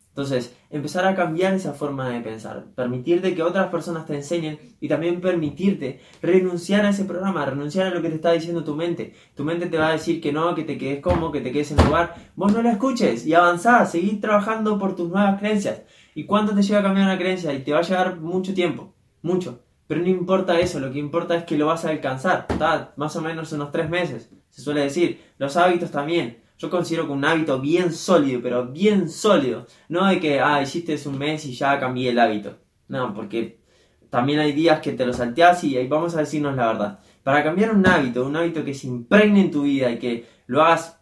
Entonces, 0.09 0.57
empezar 0.71 1.05
a 1.05 1.15
cambiar 1.15 1.53
esa 1.53 1.73
forma 1.73 2.09
de 2.09 2.21
pensar, 2.21 2.65
permitirte 2.73 3.35
que 3.35 3.43
otras 3.43 3.67
personas 3.67 4.07
te 4.07 4.15
enseñen 4.15 4.57
y 4.79 4.87
también 4.87 5.21
permitirte 5.21 6.01
renunciar 6.23 6.87
a 6.87 6.89
ese 6.89 7.05
programa, 7.05 7.45
renunciar 7.45 7.85
a 7.85 7.89
lo 7.91 8.01
que 8.01 8.09
te 8.09 8.15
está 8.15 8.31
diciendo 8.31 8.63
tu 8.63 8.75
mente. 8.75 9.13
Tu 9.35 9.43
mente 9.43 9.67
te 9.67 9.77
va 9.77 9.89
a 9.89 9.91
decir 9.91 10.19
que 10.19 10.33
no, 10.33 10.55
que 10.55 10.63
te 10.63 10.79
quedes 10.79 11.01
como, 11.01 11.31
que 11.31 11.41
te 11.41 11.51
quedes 11.51 11.69
en 11.69 11.85
lugar. 11.85 12.15
Vos 12.35 12.51
no 12.51 12.63
la 12.63 12.71
escuches 12.71 13.27
y 13.27 13.35
avanzá, 13.35 13.85
seguir 13.85 14.19
trabajando 14.19 14.79
por 14.79 14.95
tus 14.95 15.07
nuevas 15.07 15.37
creencias. 15.39 15.83
¿Y 16.15 16.25
cuánto 16.25 16.55
te 16.55 16.63
lleva 16.63 16.79
a 16.79 16.83
cambiar 16.83 17.05
una 17.05 17.19
creencia? 17.19 17.53
Y 17.53 17.61
te 17.61 17.73
va 17.73 17.79
a 17.79 17.83
llevar 17.83 18.19
mucho 18.19 18.55
tiempo, 18.55 18.95
mucho. 19.21 19.61
Pero 19.85 20.01
no 20.01 20.07
importa 20.07 20.59
eso, 20.59 20.79
lo 20.79 20.91
que 20.91 20.97
importa 20.97 21.35
es 21.35 21.43
que 21.43 21.59
lo 21.59 21.67
vas 21.67 21.85
a 21.85 21.91
alcanzar. 21.91 22.47
Está 22.49 22.91
más 22.97 23.15
o 23.15 23.21
menos 23.21 23.51
unos 23.51 23.71
tres 23.71 23.87
meses, 23.87 24.31
se 24.49 24.63
suele 24.63 24.81
decir. 24.81 25.21
Los 25.37 25.57
hábitos 25.57 25.91
también. 25.91 26.46
Yo 26.57 26.69
considero 26.69 27.05
que 27.05 27.13
un 27.13 27.25
hábito 27.25 27.59
bien 27.59 27.93
sólido, 27.93 28.41
pero 28.41 28.67
bien 28.67 29.09
sólido. 29.09 29.67
No 29.89 30.05
de 30.07 30.19
que, 30.19 30.39
ah, 30.39 30.61
hiciste 30.61 30.97
un 31.07 31.17
mes 31.17 31.45
y 31.45 31.53
ya 31.53 31.79
cambié 31.79 32.09
el 32.09 32.19
hábito. 32.19 32.57
No, 32.87 33.13
porque 33.13 33.61
también 34.09 34.39
hay 34.39 34.53
días 34.53 34.79
que 34.81 34.93
te 34.93 35.05
lo 35.05 35.13
salteas 35.13 35.63
y 35.63 35.87
vamos 35.87 36.15
a 36.15 36.19
decirnos 36.19 36.55
la 36.55 36.67
verdad. 36.67 36.99
Para 37.23 37.43
cambiar 37.43 37.73
un 37.73 37.85
hábito, 37.85 38.25
un 38.25 38.35
hábito 38.35 38.63
que 38.63 38.73
se 38.73 38.87
impregne 38.87 39.41
en 39.41 39.51
tu 39.51 39.63
vida 39.63 39.91
y 39.91 39.99
que 39.99 40.27
lo 40.47 40.63
hagas, 40.63 40.99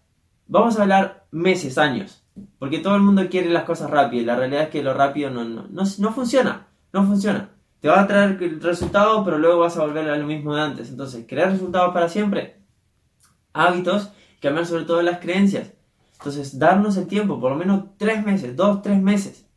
vamos 0.48 0.78
a 0.78 0.84
hablar 0.84 1.28
meses, 1.32 1.78
años. 1.78 2.24
Porque 2.60 2.80
todo 2.80 2.96
el 2.96 3.02
mundo 3.02 3.30
quiere 3.30 3.50
las 3.50 3.64
cosas 3.64 3.90
rápidas 3.90 4.24
y 4.24 4.26
la 4.26 4.36
realidad 4.36 4.64
es 4.64 4.70
que 4.70 4.84
lo 4.84 4.94
rápido 4.94 5.30
no, 5.30 5.46
no, 5.46 5.68
no, 5.70 6.12
funciona. 6.14 6.68
No 6.92 7.06
funciona. 7.06 7.52
Te 7.80 7.90
va 7.90 8.02
a 8.02 8.08
traer 8.08 8.42
el 8.42 8.62
resultado, 8.62 9.24
pero 9.24 9.38
luego 9.38 9.60
vas 9.60 9.78
a 9.78 9.86
volver 9.86 10.10
a 10.10 10.18
lo 10.18 10.26
mismo 10.26 10.56
de 10.56 10.62
antes. 10.62 10.90
Entonces, 10.90 11.26
crear 11.28 11.52
resultados 11.52 11.94
para 11.94 12.10
siempre. 12.10 12.60
Hábitos, 13.54 14.10
cambiar 14.46 14.68
sobre 14.68 14.86
todo 14.86 15.02
las 15.02 15.20
creencias. 15.20 15.74
Entonces, 16.20 16.58
darnos 16.60 16.98
el 16.98 17.08
tiempo, 17.08 17.40
por 17.40 17.52
lo 17.52 17.58
menos 17.58 17.98
tres 17.98 18.24
meses, 18.24 18.56
dos, 18.56 18.82
tres 18.82 19.02
meses. 19.02 19.48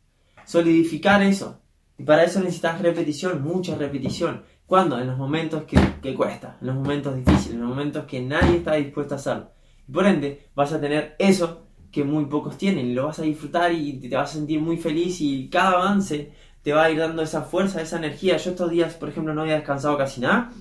Solidificar 0.45 1.21
eso. 1.21 1.61
Y 1.97 2.03
para 2.03 2.23
eso 2.23 2.39
necesitas 2.39 2.81
repetición, 2.81 3.43
mucha 3.43 3.75
repetición. 3.75 4.43
¿Cuándo? 4.65 4.99
En 4.99 5.07
los 5.07 5.17
momentos 5.17 5.63
que, 5.63 5.79
que 6.01 6.13
cuesta, 6.15 6.57
en 6.61 6.67
los 6.67 6.75
momentos 6.75 7.15
difíciles, 7.15 7.53
en 7.53 7.61
los 7.61 7.69
momentos 7.69 8.05
que 8.05 8.21
nadie 8.21 8.57
está 8.57 8.75
dispuesto 8.75 9.13
a 9.13 9.17
hacerlo. 9.17 9.51
Y 9.87 9.91
por 9.91 10.05
ende, 10.05 10.49
vas 10.55 10.73
a 10.73 10.81
tener 10.81 11.15
eso 11.19 11.67
que 11.91 12.03
muy 12.03 12.25
pocos 12.25 12.57
tienen 12.57 12.87
y 12.87 12.93
lo 12.93 13.05
vas 13.05 13.19
a 13.19 13.23
disfrutar 13.23 13.71
y 13.71 13.99
te 13.99 14.15
vas 14.15 14.31
a 14.31 14.33
sentir 14.33 14.59
muy 14.59 14.77
feliz 14.77 15.21
y 15.21 15.49
cada 15.49 15.71
avance 15.71 16.33
te 16.61 16.73
va 16.73 16.83
a 16.83 16.91
ir 16.91 16.99
dando 16.99 17.21
esa 17.21 17.41
fuerza, 17.41 17.81
esa 17.81 17.97
energía. 17.97 18.37
Yo 18.37 18.51
estos 18.51 18.69
días, 18.69 18.93
por 18.93 19.09
ejemplo, 19.09 19.33
no 19.33 19.41
había 19.41 19.55
descansado 19.55 19.97
casi 19.97 20.21
nada 20.21 20.51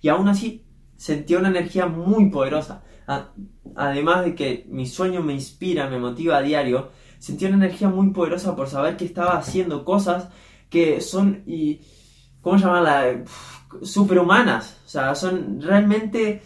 y 0.00 0.08
aún 0.08 0.28
así 0.28 0.64
sentí 0.96 1.34
una 1.34 1.48
energía 1.48 1.86
muy 1.86 2.30
poderosa. 2.30 2.82
Además 3.74 4.24
de 4.24 4.34
que 4.34 4.66
mi 4.68 4.86
sueño 4.86 5.22
me 5.22 5.32
inspira, 5.32 5.88
me 5.88 5.98
motiva 5.98 6.36
a 6.36 6.42
diario, 6.42 6.90
sentí 7.18 7.46
una 7.46 7.56
energía 7.56 7.88
muy 7.88 8.10
poderosa 8.10 8.54
por 8.54 8.68
saber 8.68 8.96
que 8.96 9.04
estaba 9.04 9.38
haciendo 9.38 9.84
cosas 9.84 10.28
que 10.68 11.00
son, 11.00 11.42
y, 11.46 11.80
¿cómo 12.42 12.58
llamarla? 12.58 13.24
Superhumanas. 13.82 14.78
O 14.86 14.88
sea, 14.88 15.14
son 15.14 15.60
realmente 15.60 16.42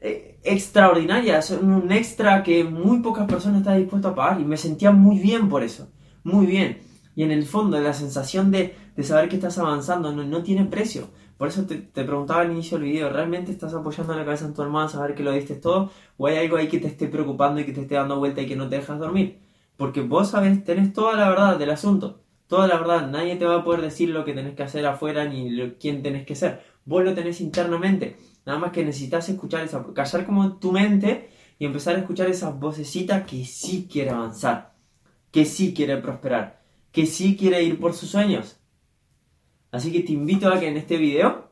eh, 0.00 0.38
extraordinarias, 0.42 1.46
son 1.46 1.72
un 1.72 1.92
extra 1.92 2.42
que 2.42 2.64
muy 2.64 3.00
pocas 3.00 3.26
personas 3.26 3.60
están 3.60 3.78
dispuestas 3.78 4.12
a 4.12 4.14
pagar 4.14 4.40
y 4.40 4.44
me 4.44 4.56
sentía 4.56 4.90
muy 4.90 5.18
bien 5.18 5.48
por 5.48 5.62
eso, 5.62 5.88
muy 6.24 6.46
bien. 6.46 6.80
Y 7.14 7.22
en 7.22 7.30
el 7.30 7.44
fondo, 7.44 7.78
la 7.80 7.92
sensación 7.92 8.50
de, 8.50 8.74
saber 9.02 9.28
que 9.28 9.36
estás 9.36 9.58
avanzando 9.58 10.12
no, 10.12 10.42
tiene 10.42 10.64
precio. 10.64 11.08
Por 11.36 11.48
eso 11.48 11.66
te, 11.66 11.76
preguntaba 11.76 12.42
al 12.42 12.52
inicio 12.52 12.78
del 12.78 12.88
video, 12.88 13.10
¿realmente 13.10 13.52
estás 13.52 13.74
apoyando 13.74 14.14
la 14.14 14.24
cabeza 14.24 14.46
en 14.46 14.54
tu 14.54 14.62
hermano 14.62 14.86
a 14.86 14.88
saber 14.88 15.14
que 15.14 15.22
lo 15.22 15.32
diste 15.32 15.56
todo? 15.56 15.90
¿O 16.16 16.26
hay 16.26 16.36
algo 16.36 16.56
ahí 16.56 16.68
que 16.68 16.78
te 16.78 16.86
esté 16.88 17.08
preocupando 17.08 17.60
y 17.60 17.64
que 17.64 17.72
te 17.72 17.82
esté 17.82 17.96
dando 17.96 18.18
vuelta 18.18 18.42
y 18.42 18.46
que 18.46 18.56
no 18.56 18.68
te 18.68 18.76
dejas 18.76 18.98
dormir? 18.98 19.40
Porque 19.76 20.00
vos 20.02 20.30
sabes, 20.30 20.64
tenés 20.64 20.92
toda 20.92 21.16
la 21.16 21.28
verdad 21.28 21.58
del 21.58 21.70
asunto. 21.70 22.20
Toda 22.46 22.66
la 22.66 22.78
verdad. 22.78 23.10
Nadie 23.10 23.36
te 23.36 23.44
va 23.46 23.56
a 23.56 23.64
poder 23.64 23.80
decir 23.80 24.10
lo 24.10 24.24
que 24.24 24.34
tenés 24.34 24.54
que 24.54 24.62
hacer 24.62 24.86
afuera 24.86 25.24
ni 25.24 25.72
quién 25.80 26.02
tenés 26.02 26.26
que 26.26 26.34
ser. 26.34 26.62
Vos 26.84 27.04
lo 27.04 27.14
tenés 27.14 27.40
internamente. 27.40 28.16
Nada 28.46 28.58
más 28.58 28.72
que 28.72 28.84
necesitas 28.84 29.28
escuchar 29.28 29.64
esa, 29.64 29.84
callar 29.94 30.26
como 30.26 30.58
tu 30.58 30.72
mente 30.72 31.30
y 31.58 31.64
empezar 31.66 31.96
a 31.96 31.98
escuchar 32.00 32.28
esas 32.28 32.58
vocecitas 32.58 33.24
que 33.26 33.44
sí 33.44 33.88
quiere 33.90 34.10
avanzar, 34.10 34.74
que 35.30 35.44
sí 35.44 35.72
quiere 35.74 35.96
prosperar 35.98 36.62
que 36.92 37.06
sí 37.06 37.36
quiere 37.36 37.62
ir 37.62 37.80
por 37.80 37.94
sus 37.94 38.10
sueños. 38.10 38.58
Así 39.72 39.90
que 39.90 40.00
te 40.00 40.12
invito 40.12 40.48
a 40.48 40.60
que 40.60 40.68
en 40.68 40.76
este 40.76 40.98
video 40.98 41.50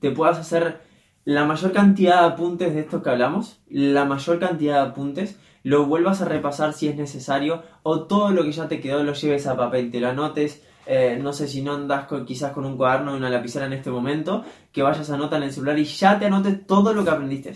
te 0.00 0.10
puedas 0.10 0.38
hacer 0.38 0.80
la 1.24 1.44
mayor 1.44 1.72
cantidad 1.72 2.22
de 2.22 2.26
apuntes 2.26 2.74
de 2.74 2.80
esto 2.80 3.02
que 3.02 3.10
hablamos, 3.10 3.60
la 3.68 4.04
mayor 4.04 4.40
cantidad 4.40 4.82
de 4.82 4.90
apuntes, 4.90 5.38
lo 5.62 5.86
vuelvas 5.86 6.20
a 6.20 6.24
repasar 6.24 6.72
si 6.72 6.88
es 6.88 6.96
necesario 6.96 7.62
o 7.84 8.04
todo 8.04 8.30
lo 8.30 8.42
que 8.42 8.50
ya 8.50 8.66
te 8.66 8.80
quedó 8.80 9.04
lo 9.04 9.12
lleves 9.12 9.46
a 9.46 9.56
papel, 9.56 9.90
te 9.90 10.00
lo 10.00 10.08
anotes. 10.08 10.66
Eh, 10.84 11.16
no 11.22 11.32
sé 11.32 11.46
si 11.46 11.62
no 11.62 11.74
andas 11.74 12.08
quizás 12.26 12.50
con 12.50 12.64
un 12.64 12.76
cuaderno 12.76 13.14
y 13.14 13.18
una 13.18 13.30
lapicera 13.30 13.66
en 13.66 13.74
este 13.74 13.90
momento, 13.90 14.44
que 14.72 14.82
vayas 14.82 15.08
a 15.10 15.14
anotar 15.14 15.38
en 15.38 15.48
el 15.48 15.52
celular 15.52 15.78
y 15.78 15.84
ya 15.84 16.18
te 16.18 16.26
anotes 16.26 16.66
todo 16.66 16.92
lo 16.92 17.04
que 17.04 17.10
aprendiste. 17.10 17.54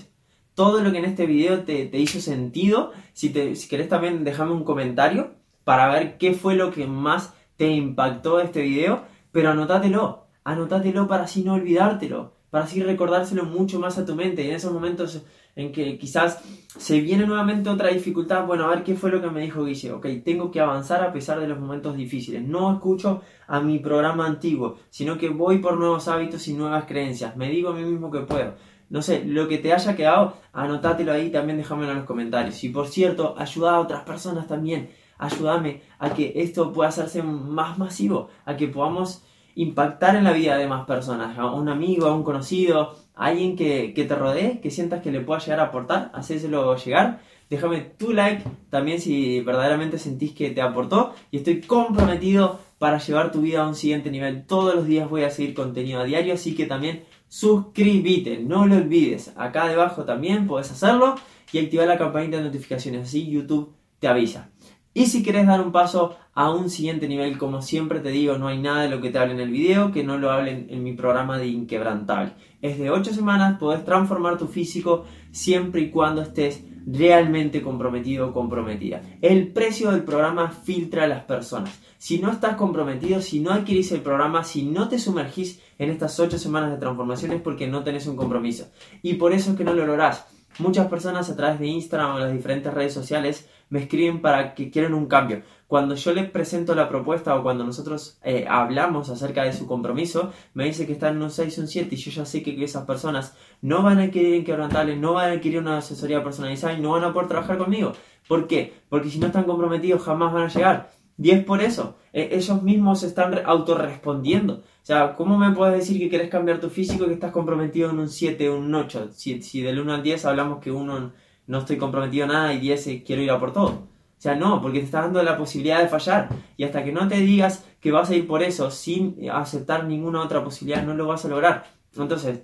Todo 0.55 0.81
lo 0.81 0.93
que 0.93 0.99
en 0.99 1.07
este 1.07 1.27
video 1.27 1.65
te, 1.65 1.91
hizo 1.93 2.21
sentido. 2.21 2.93
Si, 3.15 3.31
te, 3.31 3.57
si 3.57 3.69
querés 3.69 3.89
también 3.89 4.23
déjame 4.23 4.53
un 4.53 4.63
comentario 4.63 5.35
para 5.65 5.89
ver 5.89 6.19
qué 6.19 6.35
fue 6.35 6.55
lo 6.55 6.71
que 6.71 6.87
más 6.87 7.35
te 7.57 7.69
impactó 7.69 8.37
de 8.37 8.45
este 8.45 8.63
video, 8.63 9.03
pero 9.37 9.51
anótatelo, 9.51 10.29
anótatelo 10.45 11.07
para 11.07 11.25
así 11.25 11.45
no 11.45 11.53
olvidártelo, 11.53 12.33
para 12.49 12.65
así 12.65 12.83
recordárselo 12.83 13.45
mucho 13.45 13.79
más 13.79 13.99
a 13.99 14.07
tu 14.07 14.15
mente. 14.15 14.43
Y 14.43 14.49
en 14.49 14.55
esos 14.55 14.73
momentos 14.73 15.23
en 15.55 15.73
que 15.73 15.99
quizás 15.99 16.43
se 16.69 17.03
viene 17.03 17.27
nuevamente 17.27 17.69
otra 17.69 17.91
dificultad, 17.91 18.47
bueno, 18.47 18.65
a 18.65 18.69
ver 18.69 18.83
qué 18.83 18.95
fue 18.95 19.11
lo 19.11 19.21
que 19.21 19.29
me 19.29 19.43
dijo 19.43 19.67
Guille, 19.67 19.93
ok, 19.93 20.07
tengo 20.25 20.51
que 20.51 20.59
avanzar 20.59 21.03
a 21.03 21.13
pesar 21.13 21.39
de 21.39 21.49
los 21.49 21.61
momentos 21.61 21.99
difíciles, 21.99 22.43
no 22.49 22.73
escucho 22.73 23.21
a 23.47 23.61
mi 23.61 23.79
programa 23.79 24.25
antiguo, 24.25 24.79
sino 24.89 25.19
que 25.19 25.29
voy 25.29 25.59
por 25.59 25.77
nuevos 25.77 26.09
hábitos 26.09 26.49
y 26.49 26.55
nuevas 26.55 26.87
creencias, 26.87 27.37
me 27.37 27.51
digo 27.51 27.69
a 27.69 27.75
mí 27.75 27.85
mismo 27.85 28.11
que 28.11 28.21
puedo. 28.21 28.55
No 28.89 29.03
sé, 29.03 29.23
lo 29.23 29.49
que 29.49 29.59
te 29.59 29.75
haya 29.75 29.95
quedado, 29.95 30.39
anótatelo 30.55 31.13
ahí, 31.13 31.31
también 31.31 31.59
déjamelo 31.59 31.91
en 31.91 31.99
los 31.99 32.07
comentarios. 32.07 32.65
Y 32.65 32.71
por 32.71 32.89
cierto, 32.89 33.35
ayuda 33.37 33.75
a 33.75 33.81
otras 33.81 34.05
personas 34.05 34.47
también. 34.47 34.89
Ayúdame 35.19 35.83
a 35.99 36.11
que 36.11 36.33
esto 36.37 36.73
pueda 36.73 36.89
hacerse 36.89 37.23
más 37.23 37.79
masivo, 37.79 38.29
a 38.45 38.57
que 38.57 38.69
podamos 38.69 39.26
impactar 39.57 40.15
en 40.17 40.25
la 40.25 40.33
vida 40.33 40.57
de 40.57 40.69
más 40.69 40.87
personas, 40.87 41.37
a 41.37 41.47
un 41.47 41.69
amigo, 41.69 42.07
a 42.07 42.15
un 42.15 42.23
conocido, 42.23 42.95
a 43.15 43.27
alguien 43.27 43.57
que, 43.57 43.93
te 43.97 44.15
rodee, 44.15 44.61
que 44.61 44.71
sientas 44.71 45.03
que 45.03 45.11
le 45.11 45.21
pueda 45.21 45.41
llegar 45.41 45.61
a 45.61 45.65
aportar, 45.65 46.11
hacéselo 46.15 46.77
llegar. 46.77 47.21
déjame 47.49 47.81
tu 47.81 48.13
like 48.13 48.43
también 48.71 49.01
si 49.01 49.41
verdaderamente 49.41 49.99
sentís 49.99 50.33
que 50.33 50.51
te 50.51 50.61
aportó 50.61 51.15
y 51.31 51.39
estoy 51.39 51.63
comprometido 51.63 52.61
para 52.79 52.99
llevar 52.99 53.33
tu 53.33 53.41
vida 53.41 53.63
a 53.63 53.69
un 53.69 53.75
siguiente 53.75 54.11
nivel. 54.11 54.45
Todos 54.47 54.75
los 54.75 54.87
días 54.87 55.09
voy 55.09 55.23
a 55.23 55.31
seguir 55.31 55.55
contenido 55.55 56.01
a 56.01 56.05
diario, 56.05 56.35
así 56.35 56.55
que 56.55 56.67
también 56.67 57.05
suscríbete, 57.29 58.39
no 58.39 58.67
lo 58.67 58.77
olvides. 58.77 59.33
Acá 59.37 59.69
debajo 59.69 60.05
también 60.05 60.47
puedes 60.47 60.71
hacerlo 60.71 61.15
y 61.51 61.59
activar 61.59 61.89
la 61.89 61.97
campanita 61.97 62.37
de 62.37 62.45
notificaciones, 62.45 63.09
así 63.09 63.27
YouTube 63.27 63.73
te 64.01 64.09
avisa. 64.09 64.51
Y 64.97 65.09
si 65.09 65.23
quieres 65.23 65.47
dar 65.47 65.61
un 65.61 65.73
paso 65.73 66.17
a 66.33 66.51
un 66.51 66.71
siguiente 66.71 67.07
nivel, 67.07 67.37
como 67.37 67.61
siempre 67.61 68.01
te 68.01 68.09
digo, 68.09 68.39
no 68.39 68.49
hay 68.49 68.59
nada 68.59 68.85
de 68.85 68.89
lo 68.89 69.03
que 69.03 69.11
te 69.11 69.19
hable 69.19 69.35
en 69.35 69.41
el 69.41 69.51
video 69.51 69.93
que 69.93 70.03
no 70.03 70.17
lo 70.17 70.31
hablen 70.31 70.69
en 70.71 70.83
mi 70.83 70.95
programa 70.95 71.37
de 71.37 71.49
Inquebrantable. 71.49 72.33
Es 72.63 72.79
de 72.79 72.89
8 72.89 73.13
semanas, 73.13 73.59
puedes 73.61 73.85
transformar 73.85 74.39
tu 74.39 74.47
físico 74.47 75.05
siempre 75.31 75.83
y 75.83 75.91
cuando 75.91 76.23
estés 76.23 76.65
realmente 76.87 77.61
comprometido 77.61 78.29
o 78.29 78.33
comprometida. 78.33 79.03
El 79.21 79.49
precio 79.49 79.91
del 79.91 80.03
programa 80.03 80.51
filtra 80.51 81.05
a 81.05 81.09
las 81.09 81.25
personas. 81.25 81.79
Si 81.99 82.19
no 82.19 82.33
estás 82.33 82.57
comprometido, 82.57 83.21
si 83.21 83.41
no 83.41 83.51
adquirís 83.51 83.93
el 83.93 84.01
programa, 84.01 84.45
si 84.45 84.63
no 84.63 84.89
te 84.89 84.99
sumergís 84.99 85.61
en 85.79 85.91
estas 85.91 86.19
8 86.19 86.39
semanas 86.39 86.71
de 86.71 86.79
transformación 86.79 87.33
es 87.33 87.43
porque 87.43 87.67
no 87.67 87.85
tenés 87.85 88.07
un 88.07 88.17
compromiso. 88.17 88.71
Y 89.03 89.15
por 89.15 89.35
eso 89.35 89.51
es 89.51 89.59
que 89.59 89.65
no 89.65 89.75
lo 89.75 89.85
lográs. 89.85 90.27
Muchas 90.59 90.87
personas 90.89 91.29
a 91.29 91.37
través 91.37 91.59
de 91.61 91.67
Instagram 91.67 92.15
o 92.15 92.19
las 92.19 92.33
diferentes 92.33 92.73
redes 92.73 92.95
sociales 92.95 93.47
me 93.69 93.81
escriben 93.81 94.23
para 94.23 94.55
que 94.55 94.71
quieren 94.71 94.95
un 94.95 95.07
cambio. 95.07 95.43
Cuando 95.67 95.95
yo 95.97 96.15
les 96.15 96.31
presento 96.31 96.75
la 96.75 96.89
propuesta 96.89 97.35
o 97.35 97.43
cuando 97.43 97.63
nosotros 97.65 98.19
eh, 98.23 98.47
hablamos 98.49 99.11
acerca 99.11 99.43
de 99.43 99.53
su 99.53 99.67
compromiso, 99.67 100.33
me 100.55 100.65
dice 100.65 100.87
que 100.87 100.95
están 100.95 101.17
en 101.17 101.23
un 101.23 101.31
6 101.31 101.59
o 101.59 101.61
un 101.61 101.69
7 101.69 101.95
y 101.95 101.99
yo 101.99 102.11
ya 102.11 102.25
sé 102.25 102.43
que, 102.43 102.65
esas 102.65 102.87
personas 102.87 103.37
no 103.61 103.83
van 103.83 103.99
a 103.99 104.05
adquirir 104.05 104.37
inquebrantables, 104.37 104.99
no 104.99 105.13
van 105.13 105.31
a 105.31 105.33
adquirir 105.35 105.59
una 105.59 105.79
asesoría 105.79 106.25
personalizada 106.25 106.73
y 106.73 106.81
no 106.81 106.93
van 106.93 107.05
a 107.05 107.13
poder 107.13 107.29
trabajar 107.29 107.59
conmigo. 107.59 107.93
¿Por 108.27 108.47
qué? 108.47 108.73
Porque 108.89 109.11
si 109.11 109.19
no 109.19 109.27
están 109.27 109.45
comprometidos 109.45 110.03
jamás 110.03 110.33
van 110.33 110.45
a 110.45 110.49
llegar. 110.49 110.91
Y 111.19 111.35
por 111.37 111.63
eso, 111.63 111.97
e, 112.13 112.37
ellos 112.37 112.63
mismos 112.63 113.03
están 113.03 113.41
autorrespondiendo. 113.45 114.55
O 114.55 114.87
sea, 114.87 115.15
¿cómo 115.15 115.39
me 115.39 115.51
puedes 115.53 115.79
decir 115.79 115.99
que 115.99 116.09
quieres 116.09 116.31
cambiar 116.31 116.61
tu 116.61 116.71
físico 116.71 117.07
que 117.07 117.15
estás 117.15 117.33
comprometido 117.33 117.91
en 117.91 117.99
un 117.99 118.09
7 118.09 118.49
o 118.49 118.59
un 118.59 118.75
8? 118.75 119.11
Si, 119.13 119.43
si 119.43 119.63
del 119.63 119.81
1 119.81 119.95
al 119.95 120.03
10 120.03 120.25
hablamos 120.27 120.61
que 120.61 120.71
uno 120.71 121.13
no 121.47 121.59
estoy 121.59 121.77
comprometido 121.77 122.25
a 122.25 122.29
nada 122.29 122.53
y 122.53 122.59
10 122.59 123.03
quiero 123.05 123.23
ir 123.23 123.31
a 123.31 123.41
por 123.41 123.53
todo. 123.53 123.89
O 124.19 124.21
sea, 124.21 124.35
no, 124.35 124.63
porque 124.63 124.79
te 124.79 124.87
está 124.87 125.03
dando 125.03 125.23
la 125.23 125.37
posibilidad 125.37 125.81
de 125.81 125.89
fallar. 125.89 126.29
Y 126.57 126.65
hasta 126.65 126.85
que 126.85 126.93
no 126.93 127.07
te 127.09 127.17
digas 127.17 127.65
que 127.81 127.93
vas 127.93 128.11
a 128.11 128.15
ir 128.15 128.27
por 128.27 128.43
eso 128.43 128.71
sin 128.71 129.17
aceptar 129.31 129.85
ninguna 129.85 130.23
otra 130.23 130.43
posibilidad, 130.43 130.85
no 130.85 130.95
lo 130.95 131.07
vas 131.07 131.25
a 131.25 131.29
lograr. 131.29 131.65
Entonces, 131.97 132.41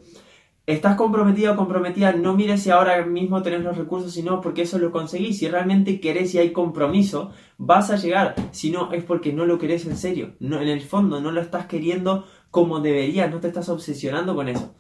estás 0.66 0.96
comprometido 0.96 1.54
o 1.54 1.56
comprometida, 1.56 2.12
no 2.12 2.34
mires 2.34 2.62
si 2.62 2.70
ahora 2.70 3.04
mismo 3.04 3.42
tenés 3.42 3.62
los 3.62 3.76
recursos, 3.76 4.12
sino 4.12 4.40
porque 4.40 4.62
eso 4.62 4.78
lo 4.78 4.92
conseguís. 4.92 5.38
Si 5.38 5.48
realmente 5.48 6.00
querés 6.00 6.34
y 6.34 6.38
hay 6.38 6.52
compromiso, 6.52 7.30
vas 7.58 7.90
a 7.90 7.96
llegar. 7.96 8.34
Si 8.52 8.70
no, 8.70 8.92
es 8.92 9.04
porque 9.04 9.32
no 9.32 9.44
lo 9.44 9.58
querés 9.58 9.86
en 9.86 9.96
serio. 9.96 10.34
No, 10.40 10.60
en 10.60 10.68
el 10.68 10.82
fondo, 10.82 11.20
no 11.20 11.32
lo 11.32 11.40
estás 11.40 11.66
queriendo 11.66 12.24
como 12.50 12.80
deberías, 12.80 13.30
no 13.30 13.40
te 13.40 13.48
estás 13.48 13.68
obsesionando 13.68 14.34
con 14.34 14.48
eso. 14.48 14.74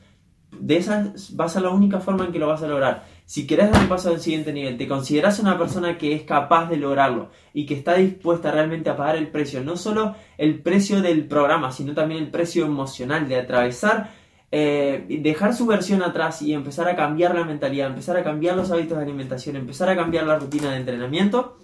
De 0.52 0.76
esa 0.76 1.14
va 1.40 1.46
a 1.46 1.60
la 1.60 1.70
única 1.70 1.98
forma 1.98 2.26
en 2.26 2.32
que 2.32 2.38
lo 2.38 2.46
vas 2.46 2.62
a 2.62 2.68
lograr. 2.68 3.06
Si 3.24 3.46
querés 3.46 3.70
dar 3.70 3.82
un 3.82 3.88
paso 3.88 4.10
al 4.10 4.20
siguiente 4.20 4.52
nivel, 4.52 4.76
te 4.76 4.86
consideras 4.86 5.38
una 5.38 5.58
persona 5.58 5.96
que 5.96 6.14
es 6.14 6.24
capaz 6.24 6.68
de 6.68 6.76
lograrlo 6.76 7.30
y 7.54 7.64
que 7.64 7.74
está 7.74 7.94
dispuesta 7.94 8.50
realmente 8.50 8.90
a 8.90 8.96
pagar 8.96 9.16
el 9.16 9.28
precio, 9.28 9.64
no 9.64 9.76
solo 9.76 10.14
el 10.36 10.60
precio 10.60 11.00
del 11.00 11.26
programa, 11.26 11.72
sino 11.72 11.94
también 11.94 12.22
el 12.22 12.30
precio 12.30 12.66
emocional 12.66 13.26
de 13.30 13.36
atravesar, 13.36 14.10
eh, 14.54 15.06
dejar 15.22 15.54
su 15.54 15.64
versión 15.64 16.02
atrás 16.02 16.42
y 16.42 16.52
empezar 16.52 16.86
a 16.86 16.94
cambiar 16.94 17.34
la 17.34 17.42
mentalidad, 17.42 17.88
empezar 17.88 18.18
a 18.18 18.22
cambiar 18.22 18.54
los 18.54 18.70
hábitos 18.70 18.98
de 18.98 19.04
alimentación, 19.04 19.56
empezar 19.56 19.88
a 19.88 19.96
cambiar 19.96 20.26
la 20.26 20.38
rutina 20.38 20.72
de 20.72 20.76
entrenamiento, 20.76 21.56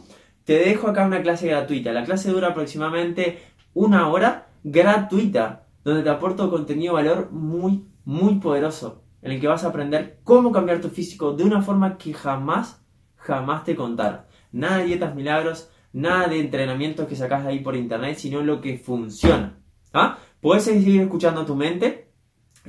te 0.45 0.55
dejo 0.55 0.89
acá 0.89 1.05
una 1.05 1.21
clase 1.21 1.49
gratuita. 1.49 1.93
La 1.93 2.05
clase 2.05 2.31
dura 2.31 2.49
aproximadamente 2.49 3.43
una 3.75 4.09
hora 4.09 4.49
gratuita, 4.65 5.67
donde 5.85 6.03
te 6.03 6.09
aporto 6.09 6.51
contenido 6.51 6.95
valor 6.95 7.31
muy, 7.31 7.85
muy 8.07 8.37
poderoso 8.37 9.03
en 9.21 9.33
el 9.33 9.41
que 9.41 9.49
vas 9.49 9.65
a 9.65 9.69
aprender 9.69 10.21
cómo 10.25 10.51
cambiar 10.51 10.81
tu 10.81 10.89
físico 10.89 11.35
de 11.35 11.45
una 11.45 11.61
forma 11.61 11.99
que 11.99 12.15
jamás, 12.15 12.83
jamás 13.17 13.65
te 13.65 13.77
contaron. 13.77 14.23
Nada 14.51 14.79
de 14.79 14.85
dietas 14.85 15.15
milagros, 15.15 15.71
nada 15.93 16.27
de 16.29 16.41
entrenamientos 16.41 17.07
que 17.07 17.17
sacas 17.17 17.45
ahí 17.45 17.59
por 17.59 17.77
internet, 17.77 18.17
sino 18.17 18.41
lo 18.41 18.63
que 18.63 18.79
funciona. 18.79 19.59
¿Ah? 19.93 20.19
Puedes 20.41 20.65
seguir 20.65 21.03
escuchando 21.03 21.45
tu 21.45 21.55
mente 21.55 22.08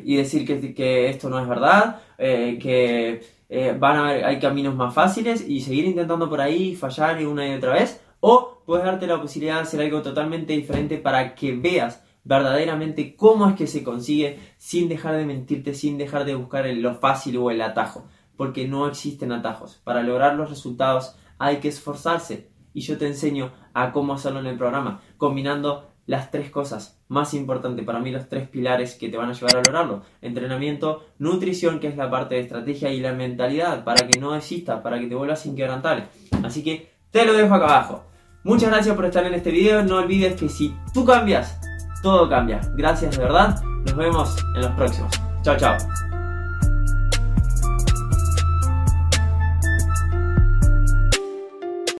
y 0.03 0.15
decir 0.15 0.45
que, 0.45 0.73
que 0.73 1.09
esto 1.09 1.29
no 1.29 1.39
es 1.39 1.47
verdad, 1.47 2.01
eh, 2.17 2.57
que 2.61 3.21
eh, 3.49 3.75
van 3.77 3.97
a 3.97 4.07
hay 4.27 4.39
caminos 4.39 4.75
más 4.75 4.93
fáciles 4.93 5.47
y 5.47 5.61
seguir 5.61 5.85
intentando 5.85 6.29
por 6.29 6.41
ahí, 6.41 6.75
fallar 6.75 7.25
una 7.25 7.47
y 7.47 7.55
otra 7.55 7.73
vez. 7.73 8.01
O 8.19 8.61
puedes 8.65 8.85
darte 8.85 9.07
la 9.07 9.21
posibilidad 9.21 9.55
de 9.55 9.61
hacer 9.61 9.81
algo 9.81 10.01
totalmente 10.01 10.53
diferente 10.53 10.97
para 10.97 11.35
que 11.35 11.55
veas 11.55 12.03
verdaderamente 12.23 13.15
cómo 13.15 13.47
es 13.47 13.55
que 13.55 13.65
se 13.65 13.83
consigue 13.83 14.39
sin 14.57 14.89
dejar 14.89 15.15
de 15.15 15.25
mentirte, 15.25 15.73
sin 15.73 15.97
dejar 15.97 16.25
de 16.25 16.35
buscar 16.35 16.65
lo 16.67 16.95
fácil 16.95 17.37
o 17.37 17.49
el 17.49 17.61
atajo, 17.61 18.05
porque 18.35 18.67
no 18.67 18.87
existen 18.87 19.31
atajos. 19.31 19.81
Para 19.83 20.03
lograr 20.03 20.35
los 20.35 20.49
resultados 20.49 21.15
hay 21.37 21.57
que 21.57 21.69
esforzarse 21.69 22.49
y 22.73 22.81
yo 22.81 22.97
te 22.97 23.07
enseño 23.07 23.51
a 23.73 23.91
cómo 23.91 24.13
hacerlo 24.13 24.41
en 24.41 24.45
el 24.47 24.57
programa, 24.57 25.01
combinando 25.17 25.88
las 26.09 26.31
tres 26.31 26.49
cosas 26.49 26.99
más 27.07 27.35
importantes 27.35 27.85
para 27.85 27.99
mí, 27.99 28.09
los 28.09 28.27
tres 28.27 28.49
pilares 28.49 28.95
que 28.95 29.09
te 29.09 29.17
van 29.17 29.29
a 29.29 29.33
llevar 29.33 29.57
a 29.57 29.59
lograrlo. 29.59 30.01
Entrenamiento, 30.23 31.05
nutrición, 31.19 31.79
que 31.79 31.87
es 31.87 31.95
la 31.97 32.09
parte 32.09 32.33
de 32.33 32.41
estrategia, 32.41 32.91
y 32.91 32.99
la 32.99 33.13
mentalidad, 33.13 33.83
para 33.83 34.07
que 34.07 34.19
no 34.19 34.33
exista, 34.33 34.81
para 34.81 34.99
que 34.99 35.05
te 35.05 35.13
vuelvas 35.13 35.45
inquebrantable. 35.45 36.05
Así 36.43 36.63
que 36.63 36.89
te 37.11 37.25
lo 37.25 37.33
dejo 37.33 37.53
acá 37.53 37.65
abajo. 37.65 38.05
Muchas 38.43 38.71
gracias 38.71 38.95
por 38.95 39.05
estar 39.05 39.23
en 39.23 39.35
este 39.35 39.51
video. 39.51 39.83
No 39.83 39.97
olvides 39.97 40.33
que 40.33 40.49
si 40.49 40.73
tú 40.95 41.05
cambias, 41.05 41.59
todo 42.01 42.27
cambia. 42.27 42.59
Gracias 42.75 43.15
de 43.15 43.23
verdad. 43.23 43.61
Nos 43.61 43.95
vemos 43.95 44.35
en 44.55 44.61
los 44.61 44.71
próximos. 44.71 45.11
Chao, 45.43 45.57
chao. 45.57 46.08